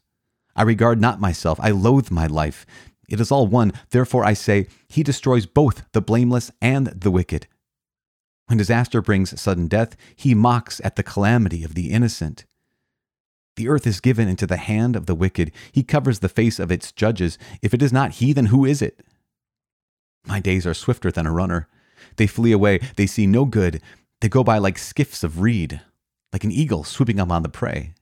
I 0.55 0.63
regard 0.63 1.01
not 1.01 1.19
myself. 1.19 1.59
I 1.59 1.71
loathe 1.71 2.11
my 2.11 2.27
life. 2.27 2.65
It 3.09 3.19
is 3.19 3.31
all 3.31 3.47
one. 3.47 3.73
Therefore 3.89 4.23
I 4.23 4.33
say, 4.33 4.67
He 4.87 5.03
destroys 5.03 5.45
both 5.45 5.83
the 5.91 6.01
blameless 6.01 6.51
and 6.61 6.87
the 6.87 7.11
wicked. 7.11 7.47
When 8.47 8.57
disaster 8.57 9.01
brings 9.01 9.39
sudden 9.39 9.67
death, 9.67 9.95
he 10.15 10.35
mocks 10.35 10.81
at 10.83 10.95
the 10.95 11.03
calamity 11.03 11.63
of 11.63 11.73
the 11.73 11.91
innocent. 11.91 12.45
The 13.55 13.67
earth 13.67 13.85
is 13.85 13.99
given 13.99 14.27
into 14.27 14.47
the 14.47 14.57
hand 14.57 14.95
of 14.95 15.05
the 15.05 15.15
wicked. 15.15 15.51
He 15.71 15.83
covers 15.83 16.19
the 16.19 16.29
face 16.29 16.59
of 16.59 16.71
its 16.71 16.91
judges. 16.91 17.37
If 17.61 17.73
it 17.73 17.81
is 17.81 17.93
not 17.93 18.11
he, 18.13 18.33
then 18.33 18.47
who 18.47 18.65
is 18.65 18.81
it? 18.81 19.01
My 20.25 20.39
days 20.39 20.65
are 20.65 20.73
swifter 20.73 21.11
than 21.11 21.25
a 21.25 21.31
runner. 21.31 21.67
They 22.17 22.27
flee 22.27 22.51
away. 22.51 22.79
They 22.95 23.07
see 23.07 23.27
no 23.27 23.45
good. 23.45 23.81
They 24.21 24.29
go 24.29 24.43
by 24.43 24.57
like 24.57 24.77
skiffs 24.77 25.23
of 25.23 25.41
reed. 25.41 25.81
like 26.33 26.43
an 26.43 26.51
eagle 26.51 26.83
swooping 26.83 27.19
upon 27.19 27.43
the 27.43 27.49
prey. 27.49 27.93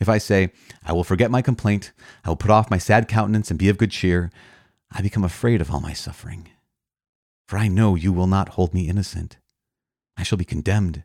If 0.00 0.08
I 0.08 0.18
say, 0.18 0.52
I 0.82 0.92
will 0.92 1.04
forget 1.04 1.30
my 1.30 1.42
complaint, 1.42 1.92
I 2.24 2.30
will 2.30 2.36
put 2.36 2.50
off 2.50 2.70
my 2.70 2.78
sad 2.78 3.08
countenance 3.08 3.50
and 3.50 3.58
be 3.58 3.68
of 3.68 3.76
good 3.76 3.90
cheer, 3.90 4.30
I 4.90 5.02
become 5.02 5.24
afraid 5.24 5.60
of 5.60 5.70
all 5.70 5.80
my 5.80 5.92
suffering. 5.92 6.48
For 7.46 7.58
I 7.58 7.68
know 7.68 7.94
you 7.94 8.12
will 8.12 8.26
not 8.26 8.50
hold 8.50 8.72
me 8.72 8.88
innocent. 8.88 9.36
I 10.16 10.22
shall 10.22 10.38
be 10.38 10.44
condemned. 10.44 11.04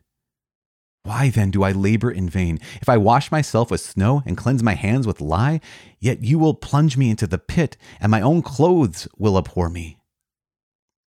Why 1.02 1.30
then 1.30 1.50
do 1.50 1.62
I 1.62 1.70
labor 1.72 2.10
in 2.10 2.28
vain? 2.28 2.58
If 2.80 2.88
I 2.88 2.96
wash 2.96 3.30
myself 3.30 3.70
with 3.70 3.80
snow 3.80 4.22
and 4.26 4.36
cleanse 4.36 4.62
my 4.62 4.74
hands 4.74 5.06
with 5.06 5.20
lye, 5.20 5.60
yet 6.00 6.22
you 6.24 6.38
will 6.38 6.54
plunge 6.54 6.96
me 6.96 7.10
into 7.10 7.26
the 7.26 7.38
pit, 7.38 7.76
and 8.00 8.10
my 8.10 8.20
own 8.20 8.42
clothes 8.42 9.06
will 9.16 9.38
abhor 9.38 9.68
me. 9.68 9.98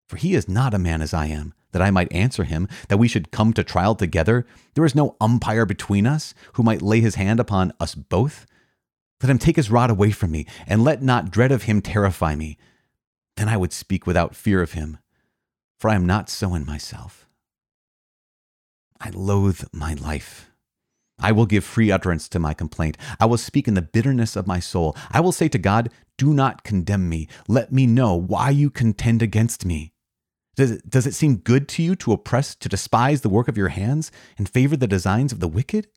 For 0.09 0.17
he 0.17 0.33
is 0.33 0.49
not 0.49 0.73
a 0.73 0.79
man 0.79 1.03
as 1.03 1.13
I 1.13 1.27
am, 1.27 1.53
that 1.71 1.83
I 1.83 1.91
might 1.91 2.11
answer 2.11 2.43
him, 2.43 2.67
that 2.87 2.97
we 2.97 3.07
should 3.07 3.29
come 3.29 3.53
to 3.53 3.63
trial 3.63 3.93
together. 3.93 4.43
There 4.73 4.83
is 4.83 4.95
no 4.95 5.15
umpire 5.21 5.67
between 5.67 6.07
us 6.07 6.33
who 6.53 6.63
might 6.63 6.81
lay 6.81 6.99
his 6.99 7.13
hand 7.13 7.39
upon 7.39 7.73
us 7.79 7.93
both. 7.93 8.47
Let 9.21 9.29
him 9.29 9.37
take 9.37 9.55
his 9.55 9.69
rod 9.69 9.91
away 9.91 10.09
from 10.09 10.31
me, 10.31 10.47
and 10.65 10.83
let 10.83 11.03
not 11.03 11.29
dread 11.29 11.51
of 11.51 11.63
him 11.63 11.79
terrify 11.79 12.35
me. 12.35 12.57
Then 13.37 13.47
I 13.47 13.55
would 13.57 13.71
speak 13.71 14.07
without 14.07 14.35
fear 14.35 14.63
of 14.63 14.71
him, 14.71 14.97
for 15.77 15.91
I 15.91 15.95
am 15.95 16.07
not 16.07 16.27
so 16.27 16.55
in 16.55 16.65
myself. 16.65 17.27
I 18.99 19.11
loathe 19.11 19.63
my 19.71 19.93
life. 19.93 20.49
I 21.19 21.33
will 21.33 21.45
give 21.45 21.63
free 21.63 21.91
utterance 21.91 22.27
to 22.29 22.39
my 22.39 22.55
complaint. 22.55 22.97
I 23.19 23.27
will 23.27 23.37
speak 23.37 23.67
in 23.67 23.75
the 23.75 23.83
bitterness 23.83 24.35
of 24.35 24.47
my 24.47 24.59
soul. 24.59 24.97
I 25.11 25.19
will 25.19 25.31
say 25.31 25.49
to 25.49 25.59
God, 25.59 25.91
Do 26.17 26.33
not 26.33 26.63
condemn 26.63 27.09
me. 27.09 27.27
Let 27.47 27.71
me 27.71 27.85
know 27.85 28.15
why 28.15 28.49
you 28.49 28.71
contend 28.71 29.21
against 29.21 29.65
me. 29.65 29.93
Does 30.59 30.71
it, 30.71 30.89
does 30.89 31.07
it 31.07 31.13
seem 31.13 31.37
good 31.37 31.69
to 31.69 31.81
you 31.81 31.95
to 31.95 32.11
oppress, 32.11 32.53
to 32.53 32.67
despise 32.67 33.21
the 33.21 33.29
work 33.29 33.47
of 33.47 33.55
your 33.55 33.69
hands 33.69 34.11
and 34.37 34.49
favor 34.49 34.75
the 34.75 34.87
designs 34.87 35.31
of 35.31 35.39
the 35.39 35.47
wicked? 35.47 35.87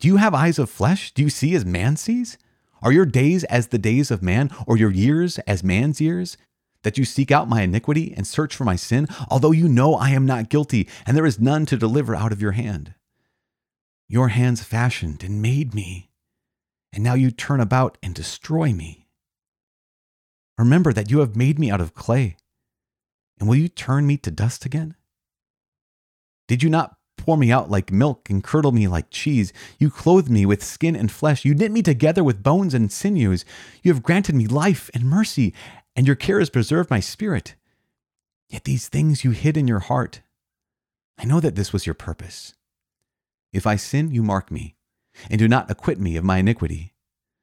Do 0.00 0.08
you 0.08 0.16
have 0.16 0.32
eyes 0.32 0.58
of 0.58 0.70
flesh? 0.70 1.12
Do 1.12 1.22
you 1.22 1.28
see 1.28 1.54
as 1.54 1.66
man 1.66 1.98
sees? 1.98 2.38
Are 2.80 2.92
your 2.92 3.04
days 3.04 3.44
as 3.44 3.66
the 3.66 3.76
days 3.76 4.10
of 4.10 4.22
man, 4.22 4.50
or 4.66 4.78
your 4.78 4.90
years 4.90 5.38
as 5.40 5.62
man's 5.62 6.00
years? 6.00 6.38
That 6.82 6.96
you 6.96 7.04
seek 7.04 7.30
out 7.30 7.46
my 7.46 7.60
iniquity 7.60 8.14
and 8.16 8.26
search 8.26 8.56
for 8.56 8.64
my 8.64 8.74
sin, 8.74 9.06
although 9.30 9.52
you 9.52 9.68
know 9.68 9.96
I 9.96 10.12
am 10.12 10.24
not 10.24 10.48
guilty, 10.48 10.88
and 11.04 11.14
there 11.14 11.26
is 11.26 11.38
none 11.38 11.66
to 11.66 11.76
deliver 11.76 12.16
out 12.16 12.32
of 12.32 12.40
your 12.40 12.52
hand. 12.52 12.94
Your 14.08 14.28
hands 14.28 14.62
fashioned 14.62 15.22
and 15.22 15.42
made 15.42 15.74
me, 15.74 16.08
and 16.90 17.04
now 17.04 17.12
you 17.12 17.30
turn 17.30 17.60
about 17.60 17.98
and 18.02 18.14
destroy 18.14 18.72
me. 18.72 19.08
Remember 20.56 20.90
that 20.94 21.10
you 21.10 21.18
have 21.18 21.36
made 21.36 21.58
me 21.58 21.70
out 21.70 21.82
of 21.82 21.92
clay 21.92 22.38
and 23.38 23.48
will 23.48 23.56
you 23.56 23.68
turn 23.68 24.06
me 24.06 24.16
to 24.18 24.30
dust 24.30 24.64
again? 24.64 24.94
Did 26.46 26.62
you 26.62 26.70
not 26.70 26.96
pour 27.16 27.36
me 27.36 27.52
out 27.52 27.70
like 27.70 27.92
milk 27.92 28.30
and 28.30 28.42
curdle 28.42 28.72
me 28.72 28.88
like 28.88 29.10
cheese? 29.10 29.52
You 29.78 29.90
clothed 29.90 30.30
me 30.30 30.46
with 30.46 30.64
skin 30.64 30.96
and 30.96 31.12
flesh. 31.12 31.44
You 31.44 31.54
knit 31.54 31.70
me 31.70 31.82
together 31.82 32.24
with 32.24 32.42
bones 32.42 32.74
and 32.74 32.90
sinews. 32.90 33.44
You 33.82 33.92
have 33.92 34.02
granted 34.02 34.34
me 34.34 34.46
life 34.46 34.90
and 34.94 35.04
mercy, 35.04 35.54
and 35.94 36.06
your 36.06 36.16
care 36.16 36.38
has 36.38 36.50
preserved 36.50 36.90
my 36.90 37.00
spirit. 37.00 37.54
Yet 38.48 38.64
these 38.64 38.88
things 38.88 39.24
you 39.24 39.32
hid 39.32 39.56
in 39.56 39.68
your 39.68 39.80
heart. 39.80 40.22
I 41.18 41.24
know 41.24 41.40
that 41.40 41.54
this 41.54 41.72
was 41.72 41.84
your 41.84 41.94
purpose. 41.94 42.54
If 43.52 43.66
I 43.66 43.76
sin, 43.76 44.10
you 44.10 44.22
mark 44.22 44.50
me, 44.50 44.76
and 45.28 45.38
do 45.38 45.48
not 45.48 45.70
acquit 45.70 45.98
me 45.98 46.16
of 46.16 46.24
my 46.24 46.38
iniquity. 46.38 46.94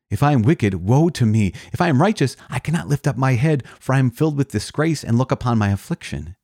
If 0.09 0.21
I 0.21 0.33
am 0.33 0.43
wicked, 0.43 0.75
woe 0.75 1.09
to 1.09 1.25
me. 1.25 1.53
If 1.73 1.81
I 1.81 1.87
am 1.87 2.01
righteous, 2.01 2.37
I 2.49 2.59
cannot 2.59 2.87
lift 2.87 3.07
up 3.07 3.17
my 3.17 3.33
head, 3.33 3.63
for 3.79 3.93
I 3.93 3.99
am 3.99 4.11
filled 4.11 4.37
with 4.37 4.51
disgrace 4.51 5.03
and 5.03 5.17
look 5.17 5.31
upon 5.31 5.57
my 5.57 5.69
affliction. 5.69 6.35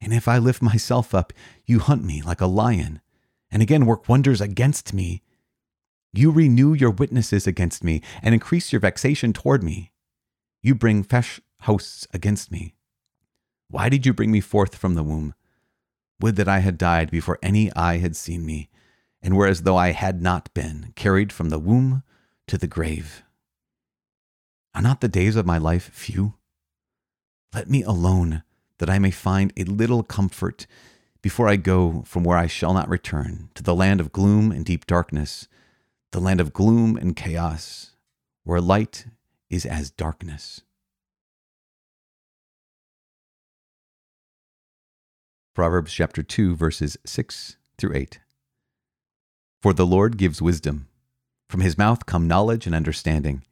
And 0.00 0.12
if 0.12 0.28
I 0.28 0.38
lift 0.38 0.60
myself 0.60 1.14
up, 1.14 1.32
you 1.64 1.78
hunt 1.78 2.04
me 2.04 2.22
like 2.22 2.40
a 2.40 2.46
lion, 2.46 3.00
and 3.50 3.62
again 3.62 3.86
work 3.86 4.08
wonders 4.08 4.40
against 4.40 4.92
me. 4.92 5.22
You 6.12 6.30
renew 6.30 6.74
your 6.74 6.90
witnesses 6.90 7.46
against 7.46 7.82
me, 7.82 8.02
and 8.22 8.34
increase 8.34 8.72
your 8.72 8.80
vexation 8.80 9.32
toward 9.32 9.62
me. 9.62 9.92
You 10.62 10.74
bring 10.74 11.02
fresh 11.02 11.40
hosts 11.60 12.06
against 12.12 12.52
me. 12.52 12.74
Why 13.68 13.88
did 13.88 14.04
you 14.04 14.12
bring 14.12 14.30
me 14.30 14.40
forth 14.40 14.76
from 14.76 14.94
the 14.94 15.02
womb? 15.02 15.34
Would 16.20 16.36
that 16.36 16.48
I 16.48 16.60
had 16.60 16.78
died 16.78 17.10
before 17.10 17.38
any 17.42 17.72
eye 17.74 17.98
had 17.98 18.16
seen 18.16 18.44
me, 18.44 18.68
and 19.22 19.34
were 19.34 19.46
as 19.46 19.62
though 19.62 19.76
I 19.76 19.92
had 19.92 20.22
not 20.22 20.52
been 20.54 20.92
carried 20.94 21.32
from 21.32 21.48
the 21.48 21.58
womb 21.58 22.02
to 22.48 22.58
the 22.58 22.66
grave. 22.66 23.22
Are 24.74 24.82
not 24.82 25.00
the 25.00 25.08
days 25.08 25.36
of 25.36 25.46
my 25.46 25.58
life 25.58 25.90
few? 25.92 26.34
Let 27.54 27.68
me 27.68 27.82
alone, 27.82 28.42
that 28.78 28.90
I 28.90 28.98
may 28.98 29.10
find 29.10 29.52
a 29.56 29.64
little 29.64 30.02
comfort 30.02 30.66
before 31.22 31.48
I 31.48 31.56
go 31.56 32.02
from 32.06 32.22
where 32.24 32.36
I 32.36 32.46
shall 32.46 32.74
not 32.74 32.88
return 32.88 33.48
to 33.54 33.62
the 33.62 33.74
land 33.74 34.00
of 34.00 34.12
gloom 34.12 34.52
and 34.52 34.64
deep 34.64 34.86
darkness, 34.86 35.48
the 36.12 36.20
land 36.20 36.40
of 36.40 36.52
gloom 36.52 36.96
and 36.96 37.16
chaos, 37.16 37.92
where 38.44 38.60
light 38.60 39.06
is 39.48 39.64
as 39.64 39.90
darkness. 39.90 40.62
Proverbs 45.54 45.92
chapter 45.92 46.22
2, 46.22 46.54
verses 46.54 46.98
6 47.06 47.56
through 47.78 47.94
8. 47.94 48.20
For 49.62 49.72
the 49.72 49.86
Lord 49.86 50.18
gives 50.18 50.42
wisdom 50.42 50.88
from 51.48 51.60
his 51.60 51.78
mouth 51.78 52.06
come 52.06 52.28
knowledge 52.28 52.66
and 52.66 52.74
understanding. 52.74 53.42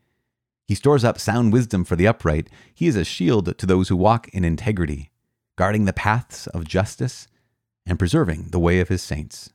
He 0.67 0.75
stores 0.75 1.05
up 1.05 1.19
sound 1.19 1.53
wisdom 1.53 1.85
for 1.85 1.97
the 1.97 2.07
upright. 2.07 2.49
He 2.75 2.87
is 2.87 2.97
a 2.97 3.05
shield 3.05 3.57
to 3.59 3.67
those 3.67 3.89
who 3.89 3.97
walk 3.97 4.29
in 4.29 4.45
integrity, 4.45 5.11
guarding 5.57 5.85
the 5.85 5.93
paths 5.93 6.47
of 6.49 6.67
justice 6.67 7.29
and 7.87 7.99
preserving 7.99 8.49
the 8.51 8.59
way 8.59 8.81
of 8.81 8.89
his 8.89 9.03
saints. 9.03 9.51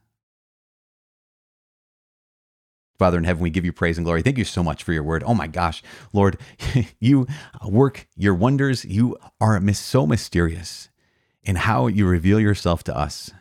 Father 2.99 3.17
in 3.17 3.23
heaven, 3.23 3.41
we 3.41 3.49
give 3.49 3.63
you 3.63 3.71
praise 3.71 3.97
and 3.97 4.05
glory. 4.05 4.21
Thank 4.21 4.37
you 4.37 4.43
so 4.43 4.61
much 4.61 4.83
for 4.83 4.91
your 4.91 5.03
word. 5.03 5.23
Oh 5.25 5.33
my 5.33 5.47
gosh, 5.47 5.81
Lord, 6.11 6.37
you 6.99 7.27
work 7.65 8.07
your 8.15 8.35
wonders. 8.35 8.83
You 8.83 9.17
are 9.39 9.61
so 9.73 10.05
mysterious 10.05 10.89
in 11.41 11.55
how 11.55 11.87
you 11.87 12.05
reveal 12.05 12.41
yourself 12.41 12.83
to 12.83 12.95
us. 12.95 13.31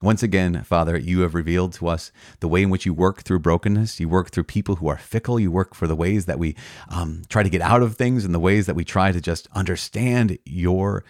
Once 0.00 0.22
again, 0.22 0.62
Father, 0.62 0.96
you 0.96 1.20
have 1.20 1.34
revealed 1.34 1.72
to 1.72 1.88
us 1.88 2.12
the 2.38 2.46
way 2.46 2.62
in 2.62 2.70
which 2.70 2.86
you 2.86 2.94
work 2.94 3.22
through 3.22 3.40
brokenness. 3.40 3.98
You 3.98 4.08
work 4.08 4.30
through 4.30 4.44
people 4.44 4.76
who 4.76 4.86
are 4.86 4.96
fickle. 4.96 5.40
You 5.40 5.50
work 5.50 5.74
for 5.74 5.88
the 5.88 5.96
ways 5.96 6.26
that 6.26 6.38
we 6.38 6.54
um, 6.88 7.22
try 7.28 7.42
to 7.42 7.50
get 7.50 7.60
out 7.60 7.82
of 7.82 7.96
things 7.96 8.24
and 8.24 8.32
the 8.32 8.38
ways 8.38 8.66
that 8.66 8.76
we 8.76 8.84
try 8.84 9.10
to 9.10 9.20
just 9.20 9.48
understand 9.54 10.38
your, 10.44 11.04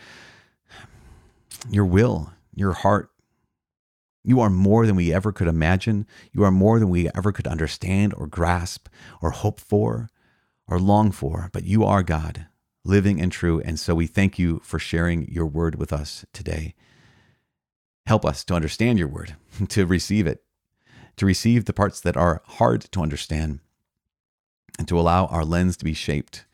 your 1.69 1.85
will, 1.85 2.33
your 2.55 2.73
heart. 2.73 3.11
You 4.25 4.41
are 4.41 4.51
more 4.51 4.87
than 4.87 4.97
we 4.97 5.13
ever 5.13 5.33
could 5.33 5.49
imagine. 5.49 6.07
You 6.33 6.43
are 6.45 6.51
more 6.51 6.79
than 6.79 6.89
we 6.89 7.11
ever 7.15 7.31
could 7.31 7.47
understand 7.47 8.15
or 8.15 8.27
grasp 8.27 8.89
or 9.21 9.33
hope 9.33 9.61
for 9.61 10.09
or 10.67 10.79
long 10.79 11.13
for. 11.13 11.51
But 11.53 11.65
you 11.65 11.85
are 11.85 12.03
God, 12.03 12.47
living 12.87 13.21
and 13.21 13.31
true. 13.31 13.61
And 13.61 13.79
so 13.79 13.95
we 13.95 14.07
thank 14.07 14.39
you 14.39 14.63
for 14.65 14.79
sharing 14.79 15.31
your 15.31 15.47
word 15.47 15.75
with 15.75 15.93
us 15.93 16.25
today. 16.33 16.75
Help 18.09 18.25
us 18.25 18.43
to 18.43 18.55
understand 18.55 18.99
your 18.99 19.07
word, 19.07 19.37
to 19.69 19.85
receive 19.85 20.27
it, 20.27 20.43
to 21.17 21.27
receive 21.27 21.67
the 21.67 21.75
parts 21.75 22.01
that 22.01 22.17
are 22.17 22.41
hard 22.47 22.81
to 22.81 23.03
understand, 23.03 23.61
and 24.79 24.89
to 24.89 24.99
allow 24.99 25.27
our 25.27 25.45
lens 25.45 25.77
to 25.77 25.85
be 25.85 25.93
shaped 25.93 26.47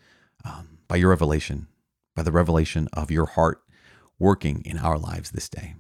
um, 0.44 0.78
by 0.88 0.96
your 0.96 1.11
revelation, 1.11 1.68
by 2.16 2.25
the 2.25 2.32
revelation 2.32 2.88
of 2.92 3.08
your 3.08 3.26
heart 3.26 3.62
working 4.18 4.62
in 4.64 4.78
our 4.78 4.99
lives 4.99 5.30
this 5.30 5.49
day. 5.49 5.76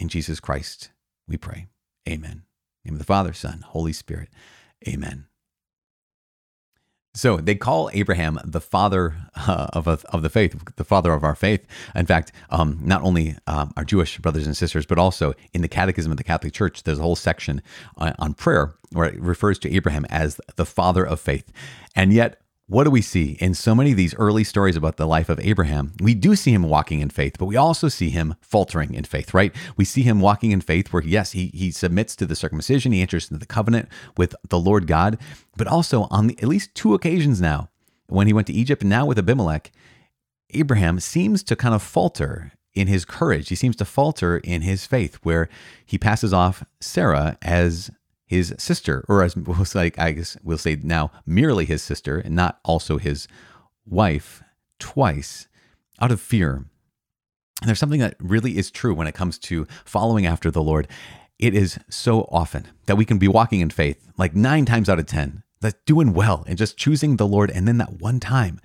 In 0.00 0.08
Jesus 0.08 0.40
Christ, 0.40 0.90
we 1.28 1.36
pray. 1.36 1.68
Amen. 2.08 2.42
In 2.84 2.86
the 2.86 2.90
name 2.90 2.94
of 2.94 2.98
the 2.98 3.04
Father, 3.04 3.32
Son, 3.32 3.64
Holy 3.64 3.92
Spirit. 3.92 4.30
Amen. 4.88 5.26
So 7.16 7.36
they 7.36 7.54
call 7.54 7.90
Abraham 7.92 8.40
the 8.44 8.60
father 8.60 9.16
uh, 9.36 9.68
of, 9.72 9.86
a, 9.86 9.98
of 10.12 10.22
the 10.22 10.28
faith, 10.28 10.60
the 10.74 10.84
father 10.84 11.12
of 11.12 11.22
our 11.22 11.36
faith. 11.36 11.64
In 11.94 12.06
fact, 12.06 12.32
um, 12.50 12.80
not 12.82 13.02
only 13.02 13.36
um, 13.46 13.72
our 13.76 13.84
Jewish 13.84 14.18
brothers 14.18 14.46
and 14.46 14.56
sisters, 14.56 14.84
but 14.84 14.98
also 14.98 15.32
in 15.52 15.62
the 15.62 15.68
Catechism 15.68 16.10
of 16.10 16.18
the 16.18 16.24
Catholic 16.24 16.52
Church, 16.52 16.82
there's 16.82 16.98
a 16.98 17.02
whole 17.02 17.14
section 17.14 17.62
on, 17.96 18.14
on 18.18 18.34
prayer 18.34 18.74
where 18.90 19.06
it 19.06 19.20
refers 19.20 19.60
to 19.60 19.72
Abraham 19.72 20.04
as 20.06 20.40
the 20.56 20.66
father 20.66 21.04
of 21.04 21.20
faith. 21.20 21.52
And 21.94 22.12
yet, 22.12 22.40
what 22.66 22.84
do 22.84 22.90
we 22.90 23.02
see 23.02 23.36
in 23.40 23.52
so 23.52 23.74
many 23.74 23.90
of 23.90 23.96
these 23.96 24.14
early 24.14 24.42
stories 24.42 24.76
about 24.76 24.96
the 24.96 25.06
life 25.06 25.28
of 25.28 25.38
Abraham? 25.40 25.92
We 26.00 26.14
do 26.14 26.34
see 26.34 26.52
him 26.52 26.62
walking 26.62 27.00
in 27.00 27.10
faith, 27.10 27.36
but 27.38 27.44
we 27.44 27.56
also 27.56 27.88
see 27.88 28.08
him 28.08 28.36
faltering 28.40 28.94
in 28.94 29.04
faith, 29.04 29.34
right? 29.34 29.54
We 29.76 29.84
see 29.84 30.02
him 30.02 30.20
walking 30.20 30.50
in 30.50 30.62
faith 30.62 30.92
where, 30.92 31.02
yes, 31.02 31.32
he, 31.32 31.48
he 31.48 31.70
submits 31.70 32.16
to 32.16 32.26
the 32.26 32.34
circumcision, 32.34 32.92
he 32.92 33.02
enters 33.02 33.30
into 33.30 33.38
the 33.38 33.46
covenant 33.46 33.88
with 34.16 34.34
the 34.48 34.58
Lord 34.58 34.86
God, 34.86 35.18
but 35.56 35.66
also 35.66 36.08
on 36.10 36.28
the, 36.28 36.38
at 36.38 36.48
least 36.48 36.74
two 36.74 36.94
occasions 36.94 37.40
now, 37.40 37.68
when 38.06 38.26
he 38.26 38.32
went 38.32 38.46
to 38.46 38.52
Egypt 38.52 38.82
and 38.82 38.90
now 38.90 39.04
with 39.04 39.18
Abimelech, 39.18 39.70
Abraham 40.50 41.00
seems 41.00 41.42
to 41.42 41.56
kind 41.56 41.74
of 41.74 41.82
falter 41.82 42.52
in 42.74 42.86
his 42.86 43.04
courage. 43.04 43.50
He 43.50 43.54
seems 43.54 43.76
to 43.76 43.84
falter 43.84 44.38
in 44.38 44.62
his 44.62 44.86
faith, 44.86 45.16
where 45.22 45.48
he 45.84 45.98
passes 45.98 46.32
off 46.32 46.64
Sarah 46.80 47.36
as 47.42 47.90
his 48.26 48.54
sister, 48.58 49.04
or 49.08 49.22
as 49.22 49.36
we'll 49.36 49.64
say, 49.64 49.92
I 49.98 50.12
guess 50.12 50.36
we'll 50.42 50.58
say 50.58 50.76
now, 50.82 51.10
merely 51.26 51.64
his 51.64 51.82
sister, 51.82 52.18
and 52.18 52.34
not 52.34 52.60
also 52.64 52.98
his 52.98 53.28
wife, 53.86 54.42
twice, 54.78 55.46
out 56.00 56.12
of 56.12 56.20
fear. 56.20 56.64
And 57.60 57.68
there's 57.68 57.78
something 57.78 58.00
that 58.00 58.16
really 58.18 58.58
is 58.58 58.70
true 58.70 58.94
when 58.94 59.06
it 59.06 59.14
comes 59.14 59.38
to 59.40 59.66
following 59.84 60.26
after 60.26 60.50
the 60.50 60.62
Lord. 60.62 60.88
it 61.38 61.52
is 61.52 61.78
so 61.90 62.28
often 62.30 62.68
that 62.86 62.96
we 62.96 63.04
can 63.04 63.18
be 63.18 63.26
walking 63.26 63.60
in 63.60 63.68
faith, 63.68 64.08
like 64.16 64.36
nine 64.36 64.64
times 64.64 64.88
out 64.88 65.00
of 65.00 65.06
10, 65.06 65.42
that's 65.60 65.76
doing 65.84 66.12
well 66.12 66.44
and 66.46 66.56
just 66.56 66.76
choosing 66.76 67.16
the 67.16 67.26
Lord. 67.26 67.50
And 67.50 67.66
then 67.66 67.78
that 67.78 68.00
one 68.00 68.20
time, 68.20 68.60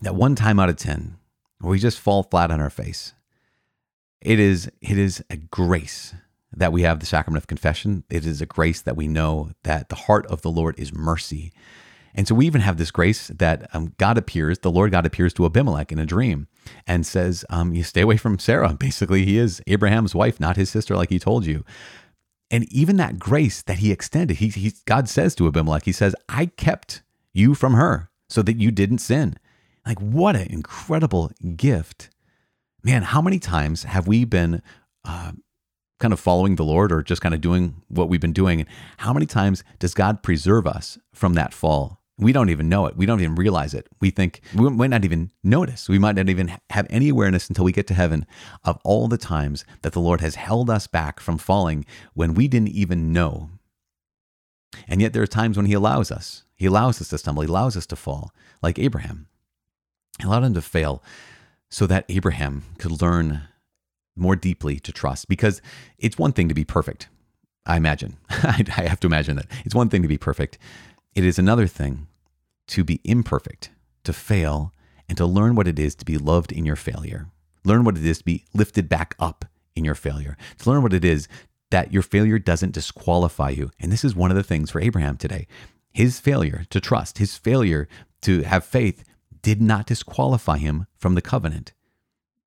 that 0.00 0.14
one 0.14 0.34
time 0.34 0.58
out 0.58 0.68
of 0.68 0.76
10, 0.76 1.16
where 1.60 1.70
we 1.70 1.78
just 1.78 2.00
fall 2.00 2.22
flat 2.24 2.50
on 2.50 2.60
our 2.60 2.70
face. 2.70 3.14
It 4.20 4.40
is, 4.40 4.70
it 4.80 4.98
is 4.98 5.24
a 5.30 5.36
grace 5.36 6.14
that 6.60 6.72
we 6.72 6.82
have 6.82 7.00
the 7.00 7.06
sacrament 7.06 7.42
of 7.42 7.48
confession. 7.48 8.04
It 8.10 8.26
is 8.26 8.42
a 8.42 8.46
grace 8.46 8.82
that 8.82 8.96
we 8.96 9.08
know 9.08 9.52
that 9.64 9.88
the 9.88 9.96
heart 9.96 10.26
of 10.26 10.42
the 10.42 10.50
Lord 10.50 10.78
is 10.78 10.92
mercy. 10.92 11.52
And 12.14 12.28
so 12.28 12.34
we 12.34 12.46
even 12.46 12.60
have 12.60 12.76
this 12.76 12.90
grace 12.90 13.28
that 13.28 13.74
um, 13.74 13.94
God 13.96 14.18
appears, 14.18 14.58
the 14.58 14.70
Lord 14.70 14.90
God 14.90 15.06
appears 15.06 15.32
to 15.34 15.46
Abimelech 15.46 15.90
in 15.90 15.98
a 15.98 16.04
dream 16.04 16.48
and 16.86 17.06
says, 17.06 17.46
um, 17.48 17.72
You 17.72 17.82
stay 17.82 18.02
away 18.02 18.18
from 18.18 18.38
Sarah. 18.38 18.74
Basically, 18.78 19.24
he 19.24 19.38
is 19.38 19.62
Abraham's 19.66 20.14
wife, 20.14 20.38
not 20.38 20.56
his 20.56 20.68
sister, 20.68 20.94
like 20.94 21.08
he 21.08 21.18
told 21.18 21.46
you. 21.46 21.64
And 22.50 22.70
even 22.70 22.96
that 22.96 23.18
grace 23.18 23.62
that 23.62 23.78
he 23.78 23.90
extended, 23.90 24.36
he, 24.36 24.48
he, 24.48 24.74
God 24.84 25.08
says 25.08 25.34
to 25.36 25.46
Abimelech, 25.46 25.84
He 25.84 25.92
says, 25.92 26.14
I 26.28 26.46
kept 26.46 27.02
you 27.32 27.54
from 27.54 27.72
her 27.72 28.10
so 28.28 28.42
that 28.42 28.58
you 28.58 28.70
didn't 28.70 28.98
sin. 28.98 29.38
Like, 29.86 29.98
what 29.98 30.36
an 30.36 30.48
incredible 30.48 31.30
gift. 31.56 32.10
Man, 32.82 33.02
how 33.02 33.22
many 33.22 33.38
times 33.38 33.84
have 33.84 34.06
we 34.06 34.26
been 34.26 34.60
uh, 35.06 35.32
kind 36.00 36.12
of 36.12 36.18
following 36.18 36.56
the 36.56 36.64
Lord 36.64 36.90
or 36.90 37.02
just 37.02 37.22
kind 37.22 37.34
of 37.34 37.40
doing 37.40 37.82
what 37.88 38.08
we've 38.08 38.20
been 38.20 38.32
doing? 38.32 38.60
And 38.60 38.68
how 38.98 39.12
many 39.12 39.26
times 39.26 39.62
does 39.78 39.94
God 39.94 40.22
preserve 40.22 40.66
us 40.66 40.98
from 41.12 41.34
that 41.34 41.54
fall? 41.54 42.00
We 42.18 42.32
don't 42.32 42.50
even 42.50 42.68
know 42.68 42.84
it. 42.86 42.96
We 42.96 43.06
don't 43.06 43.20
even 43.20 43.34
realize 43.34 43.72
it. 43.72 43.86
We 44.00 44.10
think 44.10 44.42
we 44.54 44.68
might 44.68 44.90
not 44.90 45.04
even 45.04 45.30
notice. 45.42 45.88
We 45.88 45.98
might 45.98 46.16
not 46.16 46.28
even 46.28 46.52
have 46.70 46.86
any 46.90 47.08
awareness 47.08 47.48
until 47.48 47.64
we 47.64 47.72
get 47.72 47.86
to 47.86 47.94
heaven 47.94 48.26
of 48.62 48.78
all 48.84 49.08
the 49.08 49.16
times 49.16 49.64
that 49.82 49.94
the 49.94 50.00
Lord 50.00 50.20
has 50.20 50.34
held 50.34 50.68
us 50.68 50.86
back 50.86 51.20
from 51.20 51.38
falling 51.38 51.86
when 52.12 52.34
we 52.34 52.46
didn't 52.46 52.68
even 52.68 53.12
know. 53.12 53.48
And 54.86 55.00
yet 55.00 55.14
there 55.14 55.22
are 55.22 55.26
times 55.26 55.56
when 55.56 55.66
He 55.66 55.72
allows 55.72 56.10
us. 56.10 56.42
He 56.56 56.66
allows 56.66 57.00
us 57.00 57.08
to 57.08 57.16
stumble. 57.16 57.42
He 57.42 57.48
allows 57.48 57.74
us 57.74 57.86
to 57.86 57.96
fall, 57.96 58.32
like 58.62 58.78
Abraham. 58.78 59.26
He 60.18 60.26
allowed 60.26 60.44
him 60.44 60.54
to 60.54 60.60
fail 60.60 61.02
so 61.70 61.86
that 61.86 62.04
Abraham 62.10 62.64
could 62.78 63.00
learn 63.00 63.42
more 64.20 64.36
deeply 64.36 64.78
to 64.80 64.92
trust. 64.92 65.28
Because 65.28 65.60
it's 65.98 66.18
one 66.18 66.32
thing 66.32 66.48
to 66.48 66.54
be 66.54 66.64
perfect. 66.64 67.08
I 67.66 67.76
imagine. 67.76 68.16
I 68.30 68.86
have 68.86 69.00
to 69.00 69.06
imagine 69.06 69.36
that. 69.36 69.46
It's 69.64 69.74
one 69.74 69.88
thing 69.88 70.02
to 70.02 70.08
be 70.08 70.18
perfect. 70.18 70.58
It 71.14 71.24
is 71.24 71.38
another 71.38 71.66
thing 71.66 72.06
to 72.68 72.84
be 72.84 73.00
imperfect, 73.04 73.70
to 74.04 74.12
fail, 74.12 74.72
and 75.08 75.18
to 75.18 75.26
learn 75.26 75.56
what 75.56 75.66
it 75.66 75.78
is 75.78 75.94
to 75.96 76.04
be 76.04 76.18
loved 76.18 76.52
in 76.52 76.64
your 76.64 76.76
failure. 76.76 77.26
Learn 77.64 77.84
what 77.84 77.96
it 77.96 78.04
is 78.04 78.18
to 78.18 78.24
be 78.24 78.44
lifted 78.54 78.88
back 78.88 79.14
up 79.18 79.44
in 79.74 79.84
your 79.84 79.94
failure. 79.94 80.36
To 80.58 80.70
learn 80.70 80.82
what 80.82 80.94
it 80.94 81.04
is 81.04 81.28
that 81.70 81.92
your 81.92 82.02
failure 82.02 82.38
doesn't 82.38 82.74
disqualify 82.74 83.50
you. 83.50 83.70
And 83.80 83.90
this 83.90 84.04
is 84.04 84.14
one 84.14 84.30
of 84.30 84.36
the 84.36 84.42
things 84.42 84.70
for 84.70 84.80
Abraham 84.80 85.16
today. 85.16 85.46
His 85.92 86.20
failure 86.20 86.64
to 86.70 86.80
trust, 86.80 87.18
his 87.18 87.36
failure 87.36 87.88
to 88.22 88.42
have 88.42 88.64
faith 88.64 89.04
did 89.42 89.60
not 89.60 89.86
disqualify 89.86 90.58
him 90.58 90.86
from 90.96 91.14
the 91.14 91.22
covenant. 91.22 91.72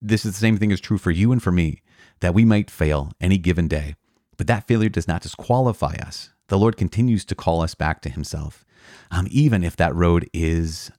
This 0.05 0.25
is 0.25 0.33
the 0.33 0.39
same 0.39 0.57
thing 0.57 0.71
is 0.71 0.81
true 0.81 0.97
for 0.97 1.11
you 1.11 1.31
and 1.31 1.41
for 1.41 1.53
me, 1.53 1.81
that 2.19 2.33
we 2.33 2.43
might 2.43 2.69
fail 2.69 3.13
any 3.21 3.37
given 3.37 3.69
day, 3.69 3.95
but 4.35 4.47
that 4.47 4.67
failure 4.67 4.89
does 4.89 5.07
not 5.07 5.21
disqualify 5.21 5.93
us. 6.05 6.29
The 6.49 6.57
Lord 6.57 6.75
continues 6.75 7.23
to 7.23 7.35
call 7.35 7.61
us 7.61 7.73
back 7.73 8.01
to 8.01 8.09
himself, 8.09 8.65
um, 9.11 9.27
even 9.31 9.63
if 9.63 9.77
that 9.77 9.95
road 9.95 10.29
is 10.33 10.91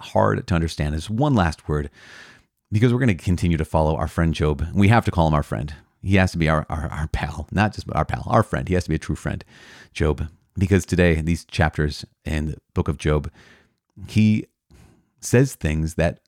hard 0.00 0.46
to 0.46 0.54
understand. 0.54 0.94
Is 0.94 1.10
one 1.10 1.34
last 1.34 1.68
word, 1.68 1.90
because 2.70 2.92
we're 2.92 3.00
going 3.00 3.16
to 3.16 3.24
continue 3.24 3.56
to 3.56 3.64
follow 3.64 3.96
our 3.96 4.06
friend 4.06 4.32
Job. 4.32 4.64
We 4.72 4.86
have 4.88 5.04
to 5.06 5.10
call 5.10 5.26
him 5.26 5.34
our 5.34 5.42
friend. 5.42 5.74
He 6.00 6.14
has 6.16 6.30
to 6.30 6.38
be 6.38 6.48
our, 6.48 6.64
our, 6.70 6.86
our 6.86 7.08
pal, 7.08 7.48
not 7.50 7.74
just 7.74 7.88
our 7.92 8.04
pal, 8.04 8.24
our 8.28 8.44
friend. 8.44 8.68
He 8.68 8.74
has 8.74 8.84
to 8.84 8.90
be 8.90 8.96
a 8.96 9.00
true 9.00 9.16
friend, 9.16 9.44
Job. 9.92 10.28
Because 10.56 10.86
today, 10.86 11.16
in 11.16 11.24
these 11.24 11.44
chapters 11.44 12.04
in 12.24 12.46
the 12.46 12.56
book 12.74 12.86
of 12.86 12.98
Job, 12.98 13.28
he 14.06 14.46
says 15.20 15.56
things 15.56 15.94
that 15.94 16.20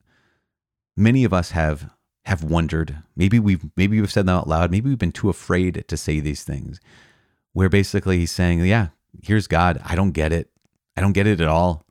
many 0.96 1.22
of 1.22 1.32
us 1.32 1.52
have 1.52 1.90
have 2.26 2.42
wondered. 2.42 2.98
Maybe 3.16 3.38
we've 3.38 3.64
maybe 3.76 4.00
we've 4.00 4.12
said 4.12 4.26
them 4.26 4.36
out 4.36 4.48
loud. 4.48 4.70
Maybe 4.70 4.88
we've 4.88 4.98
been 4.98 5.12
too 5.12 5.28
afraid 5.28 5.84
to 5.86 5.96
say 5.96 6.20
these 6.20 6.42
things. 6.42 6.80
Where 7.52 7.68
basically 7.68 8.18
he's 8.18 8.32
saying, 8.32 8.64
"Yeah, 8.64 8.88
here's 9.22 9.46
God. 9.46 9.80
I 9.84 9.94
don't 9.94 10.12
get 10.12 10.32
it. 10.32 10.50
I 10.96 11.00
don't 11.00 11.12
get 11.12 11.26
it 11.26 11.40
at 11.40 11.48
all. 11.48 11.84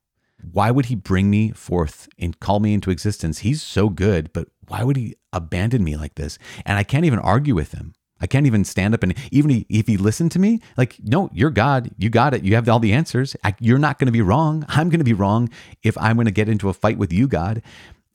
Why 0.52 0.72
would 0.72 0.88
he 0.88 0.96
bring 0.96 1.30
me 1.30 1.52
forth 1.52 2.10
and 2.20 2.40
call 2.40 2.60
me 2.60 2.74
into 2.74 2.92
existence? 2.92 3.40
He's 3.40 3.62
so 3.62 3.90
good, 3.90 4.34
but 4.34 4.50
why 4.68 4.84
would 4.84 4.98
he 4.98 5.16
abandon 5.32 5.84
me 5.84 5.96
like 5.96 6.16
this? 6.16 6.38
And 6.66 6.78
I 6.78 6.84
can't 6.84 7.06
even 7.06 7.20
argue 7.20 7.56
with 7.56 7.72
him. 7.72 7.94
I 8.20 8.28
can't 8.28 8.46
even 8.46 8.64
stand 8.64 8.94
up 8.94 9.04
and 9.04 9.16
even 9.32 9.66
if 9.68 9.88
he 9.88 9.98
listened 9.98 10.32
to 10.32 10.40
me, 10.40 10.62
like, 10.78 10.98
no, 11.04 11.30
you're 11.34 11.50
God. 11.50 11.92
You 11.98 12.10
got 12.10 12.34
it. 12.34 12.44
You 12.44 12.56
have 12.56 12.70
all 12.70 12.80
the 12.80 12.94
answers. 12.94 13.36
I, 13.44 13.54
you're 13.60 13.78
not 13.78 14.00
going 14.00 14.06
to 14.06 14.14
be 14.14 14.22
wrong. 14.22 14.66
I'm 14.70 14.90
going 14.90 15.00
to 15.00 15.06
be 15.06 15.14
wrong 15.14 15.50
if 15.82 15.98
I'm 15.98 16.16
going 16.16 16.26
to 16.26 16.32
get 16.32 16.48
into 16.48 16.70
a 16.70 16.74
fight 16.74 16.98
with 16.98 17.12
you, 17.12 17.28
God. 17.28 17.62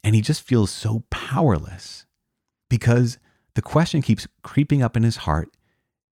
And 0.02 0.14
he 0.14 0.22
just 0.22 0.42
feels 0.42 0.70
so 0.70 1.04
powerless 1.10 2.06
because 2.68 3.18
the 3.54 3.62
question 3.62 4.02
keeps 4.02 4.26
creeping 4.42 4.82
up 4.82 4.96
in 4.96 5.02
his 5.02 5.18
heart 5.18 5.50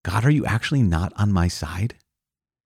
God, 0.03 0.25
are 0.25 0.31
you 0.31 0.45
actually 0.45 0.81
not 0.81 1.13
on 1.15 1.31
my 1.31 1.47
side? 1.47 1.95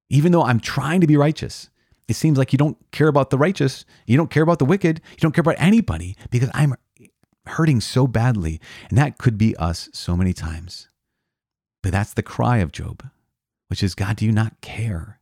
Even 0.09 0.31
though 0.31 0.43
I'm 0.43 0.59
trying 0.59 1.01
to 1.01 1.07
be 1.07 1.17
righteous, 1.17 1.69
it 2.07 2.15
seems 2.15 2.37
like 2.37 2.53
you 2.53 2.57
don't 2.57 2.77
care 2.91 3.07
about 3.07 3.29
the 3.29 3.37
righteous. 3.37 3.85
You 4.05 4.15
don't 4.15 4.29
care 4.29 4.43
about 4.43 4.59
the 4.59 4.65
wicked. 4.65 5.01
You 5.11 5.17
don't 5.17 5.33
care 5.33 5.41
about 5.41 5.55
anybody 5.57 6.15
because 6.29 6.49
I'm 6.53 6.75
hurting 7.45 7.81
so 7.81 8.07
badly. 8.07 8.59
And 8.89 8.97
that 8.97 9.17
could 9.17 9.37
be 9.37 9.55
us 9.57 9.89
so 9.91 10.15
many 10.15 10.33
times. 10.33 10.87
But 11.81 11.91
that's 11.91 12.13
the 12.13 12.23
cry 12.23 12.57
of 12.57 12.71
Job, 12.71 13.03
which 13.67 13.83
is 13.83 13.95
God, 13.95 14.17
do 14.17 14.25
you 14.25 14.31
not 14.31 14.61
care? 14.61 15.19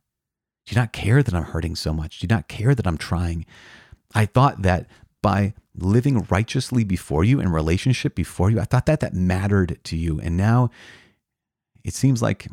Do 0.66 0.74
you 0.74 0.80
not 0.80 0.92
care 0.92 1.22
that 1.22 1.34
I'm 1.34 1.44
hurting 1.44 1.76
so 1.76 1.92
much? 1.92 2.20
Do 2.20 2.24
you 2.24 2.34
not 2.34 2.48
care 2.48 2.74
that 2.74 2.86
I'm 2.86 2.96
trying? 2.96 3.44
I 4.14 4.26
thought 4.26 4.62
that 4.62 4.86
by 5.24 5.54
living 5.74 6.26
righteously 6.28 6.84
before 6.84 7.24
you 7.24 7.40
in 7.40 7.48
relationship 7.48 8.14
before 8.14 8.50
you, 8.50 8.60
I 8.60 8.64
thought 8.64 8.86
that 8.86 9.00
that 9.00 9.14
mattered 9.14 9.80
to 9.84 9.96
you. 9.96 10.20
And 10.20 10.36
now 10.36 10.70
it 11.82 11.94
seems 11.94 12.20
like 12.20 12.46
it 12.46 12.52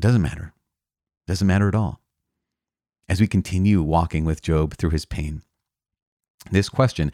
doesn't 0.00 0.20
matter. 0.20 0.52
It 1.26 1.30
doesn't 1.30 1.46
matter 1.46 1.68
at 1.68 1.74
all. 1.74 2.00
As 3.08 3.20
we 3.20 3.26
continue 3.26 3.82
walking 3.82 4.24
with 4.24 4.42
Job 4.42 4.74
through 4.74 4.90
his 4.90 5.04
pain, 5.04 5.42
this 6.50 6.68
question, 6.68 7.12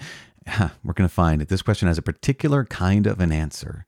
we're 0.83 0.95
going 0.95 1.09
to 1.09 1.15
find 1.15 1.41
that 1.41 1.49
this 1.49 1.63
question 1.63 1.89
has 1.89 1.99
a 1.99 2.03
particular 2.03 2.65
kind 2.65 3.07
of 3.07 3.21
an 3.21 3.33
answer 3.33 3.87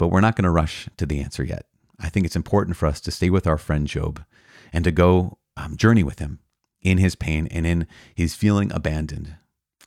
but 0.00 0.08
we're 0.08 0.22
not 0.22 0.34
going 0.34 0.44
to 0.44 0.50
rush 0.50 0.88
to 0.96 1.04
the 1.04 1.20
answer 1.20 1.44
yet. 1.44 1.66
I 2.00 2.08
think 2.08 2.24
it's 2.24 2.34
important 2.34 2.78
for 2.78 2.86
us 2.86 3.02
to 3.02 3.10
stay 3.10 3.28
with 3.28 3.46
our 3.46 3.58
friend 3.58 3.86
Job 3.86 4.24
and 4.72 4.82
to 4.84 4.90
go 4.90 5.36
um, 5.58 5.76
journey 5.76 6.02
with 6.02 6.20
him 6.20 6.38
in 6.80 6.96
his 6.96 7.14
pain 7.14 7.46
and 7.48 7.66
in 7.66 7.86
his 8.14 8.34
feeling 8.34 8.72
abandoned. 8.72 9.36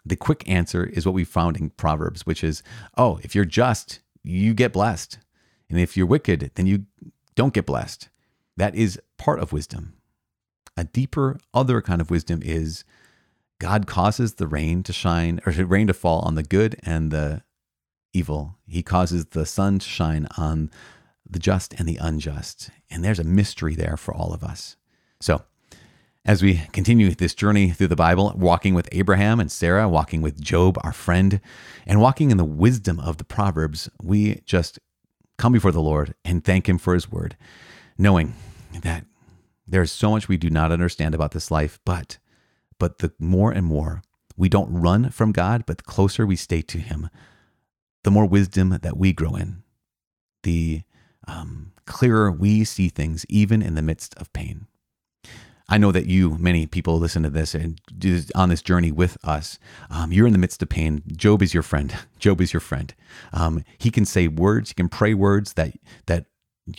The 0.06 0.16
quick 0.16 0.48
answer 0.48 0.84
is 0.86 1.06
what 1.06 1.16
we 1.16 1.24
found 1.24 1.58
in 1.58 1.70
Proverbs, 1.72 2.26
which 2.26 2.44
is 2.44 2.62
oh, 2.98 3.20
if 3.24 3.36
you're 3.36 3.46
just, 3.46 4.00
you 4.24 4.54
get 4.54 4.74
blessed. 4.74 5.20
And 5.70 5.80
if 5.80 5.98
you're 5.98 6.06
wicked, 6.06 6.52
then 6.56 6.66
you 6.66 6.86
don't 7.36 7.54
get 7.54 7.66
blessed. 7.66 8.10
That 8.58 8.76
is 8.76 9.00
part 9.18 9.40
of 9.40 9.54
wisdom. 9.54 9.94
A 10.78 10.84
deeper, 10.84 11.40
other 11.54 11.82
kind 11.82 12.02
of 12.02 12.10
wisdom 12.10 12.42
is 12.44 12.84
God 13.60 13.88
causes 13.88 14.36
the 14.36 14.48
rain 14.48 14.84
to 14.84 14.94
shine 14.94 15.40
or 15.46 15.54
the 15.54 15.66
rain 15.66 15.88
to 15.88 15.94
fall 15.94 16.20
on 16.20 16.36
the 16.36 16.44
good 16.44 16.76
and 16.84 17.12
the 17.12 17.44
evil. 18.12 18.58
He 18.68 18.84
causes 18.84 19.26
the 19.28 19.46
sun 19.46 19.80
to 19.80 19.88
shine 19.88 20.28
on 20.38 20.70
the 21.28 21.40
just 21.40 21.74
and 21.74 21.88
the 21.88 21.98
unjust. 21.98 22.70
And 22.90 23.04
there's 23.04 23.20
a 23.20 23.24
mystery 23.24 23.76
there 23.76 23.98
for 23.98 24.14
all 24.14 24.34
of 24.34 24.44
us. 24.44 24.76
So, 25.20 25.44
as 26.26 26.42
we 26.42 26.62
continue 26.72 27.10
this 27.12 27.36
journey 27.36 27.72
through 27.72 27.88
the 27.88 27.96
Bible, 27.96 28.34
walking 28.38 28.74
with 28.74 28.88
Abraham 28.92 29.40
and 29.40 29.52
Sarah, 29.52 29.90
walking 29.90 30.22
with 30.22 30.42
Job, 30.42 30.78
our 30.84 30.94
friend, 30.94 31.42
and 31.86 32.00
walking 32.00 32.32
in 32.32 32.38
the 32.38 32.46
wisdom 32.46 33.00
of 33.00 33.18
the 33.18 33.26
Proverbs, 33.26 33.90
we 34.02 34.42
just 34.46 34.80
come 35.38 35.52
before 35.52 35.72
the 35.72 35.82
Lord 35.82 36.16
and 36.24 36.44
thank 36.44 36.70
Him 36.70 36.78
for 36.78 36.94
His 36.94 37.12
word, 37.12 37.36
knowing 37.98 38.34
that 38.82 39.06
there's 39.68 39.92
so 39.92 40.12
much 40.12 40.30
we 40.30 40.38
do 40.38 40.50
not 40.50 40.72
understand 40.72 41.14
about 41.14 41.32
this 41.32 41.52
life, 41.52 41.80
but 41.86 42.18
but 42.80 43.00
the 43.00 43.14
more 43.20 43.52
and 43.52 43.66
more 43.66 44.02
we 44.36 44.50
don't 44.50 44.74
run 44.74 45.10
from 45.10 45.32
God, 45.32 45.66
but 45.66 45.78
the 45.78 45.84
closer 45.84 46.26
we 46.26 46.36
stay 46.36 46.62
to 46.62 46.80
Him, 46.80 47.10
the 48.04 48.12
more 48.12 48.26
wisdom 48.26 48.78
that 48.82 48.98
we 48.98 49.14
grow 49.14 49.36
in, 49.36 49.64
the 50.44 50.84
um, 51.28 51.72
clearer 51.86 52.32
we 52.32 52.64
see 52.64 52.90
things, 52.90 53.26
even 53.30 53.62
in 53.62 53.76
the 53.76 53.82
midst 53.82 54.16
of 54.16 54.32
pain. 54.34 54.68
I 55.70 55.78
know 55.78 55.92
that 55.92 56.08
you, 56.08 56.38
many 56.38 56.68
people 56.68 57.00
listen 57.00 57.24
to 57.24 57.30
this 57.30 57.56
and 57.56 57.80
on 58.36 58.50
this 58.50 58.62
journey 58.62 58.92
with 58.92 59.18
us. 59.24 59.60
Um, 59.90 60.12
you're 60.12 60.28
in 60.28 60.34
the 60.34 60.40
midst 60.40 60.62
of 60.62 60.70
pain. 60.70 61.04
Job 61.16 61.42
is 61.42 61.54
your 61.54 61.64
friend. 61.64 61.96
Job 62.20 62.42
is 62.42 62.54
your 62.54 62.60
friend. 62.60 62.94
Um, 63.32 63.64
he 63.78 63.90
can 63.90 64.06
say 64.06 64.28
words. 64.28 64.70
He 64.70 64.76
can 64.76 64.90
pray 64.90 65.14
words 65.14 65.54
that 65.54 65.74
that 66.08 66.26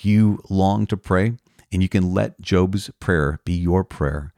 you 0.02 0.40
long 0.48 0.86
to 0.86 0.96
pray, 0.96 1.34
and 1.72 1.82
you 1.82 1.88
can 1.88 2.12
let 2.12 2.40
Job's 2.40 2.90
prayer 3.00 3.40
be 3.44 3.54
your 3.54 3.84
prayer, 3.84 4.32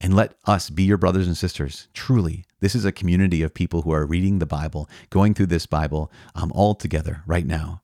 and 0.00 0.14
let 0.14 0.34
us 0.44 0.70
be 0.70 0.84
your 0.84 0.98
brothers 0.98 1.26
and 1.26 1.36
sisters. 1.36 1.88
Truly, 1.94 2.44
this 2.60 2.74
is 2.74 2.84
a 2.84 2.92
community 2.92 3.42
of 3.42 3.54
people 3.54 3.82
who 3.82 3.92
are 3.92 4.06
reading 4.06 4.38
the 4.38 4.46
Bible, 4.46 4.88
going 5.10 5.34
through 5.34 5.46
this 5.46 5.66
Bible 5.66 6.10
um, 6.34 6.52
all 6.54 6.74
together 6.74 7.22
right 7.26 7.46
now. 7.46 7.82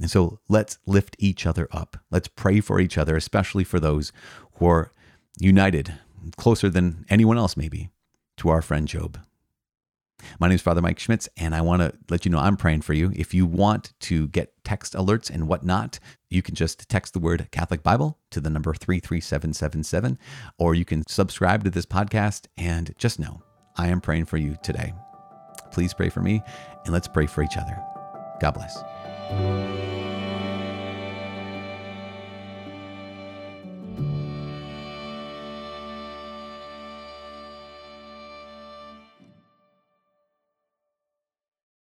And 0.00 0.10
so 0.10 0.38
let's 0.48 0.78
lift 0.86 1.16
each 1.18 1.46
other 1.46 1.68
up. 1.72 1.96
Let's 2.10 2.28
pray 2.28 2.60
for 2.60 2.80
each 2.80 2.96
other, 2.96 3.16
especially 3.16 3.64
for 3.64 3.80
those 3.80 4.12
who 4.54 4.66
are 4.66 4.92
united, 5.40 5.94
closer 6.36 6.68
than 6.68 7.04
anyone 7.08 7.38
else, 7.38 7.56
maybe, 7.56 7.90
to 8.38 8.48
our 8.48 8.62
friend 8.62 8.88
Job. 8.88 9.18
My 10.40 10.48
name 10.48 10.56
is 10.56 10.62
Father 10.62 10.82
Mike 10.82 10.98
Schmitz, 10.98 11.28
and 11.36 11.54
I 11.54 11.60
want 11.60 11.80
to 11.80 11.92
let 12.10 12.24
you 12.24 12.30
know 12.30 12.38
I'm 12.38 12.56
praying 12.56 12.82
for 12.82 12.92
you. 12.92 13.12
If 13.14 13.34
you 13.34 13.46
want 13.46 13.92
to 14.00 14.26
get 14.28 14.52
text 14.64 14.94
alerts 14.94 15.30
and 15.30 15.46
whatnot, 15.46 16.00
you 16.28 16.42
can 16.42 16.56
just 16.56 16.88
text 16.88 17.12
the 17.12 17.20
word 17.20 17.48
Catholic 17.52 17.82
Bible 17.82 18.18
to 18.32 18.40
the 18.40 18.50
number 18.50 18.74
33777, 18.74 20.18
or 20.58 20.74
you 20.74 20.84
can 20.84 21.06
subscribe 21.06 21.62
to 21.64 21.70
this 21.70 21.86
podcast 21.86 22.46
and 22.56 22.94
just 22.98 23.20
know 23.20 23.42
I 23.76 23.88
am 23.88 24.00
praying 24.00 24.24
for 24.24 24.38
you 24.38 24.56
today. 24.62 24.92
Please 25.70 25.94
pray 25.94 26.08
for 26.08 26.20
me, 26.20 26.42
and 26.84 26.92
let's 26.92 27.08
pray 27.08 27.26
for 27.26 27.42
each 27.42 27.56
other. 27.56 27.78
God 28.40 28.52
bless. 28.52 29.97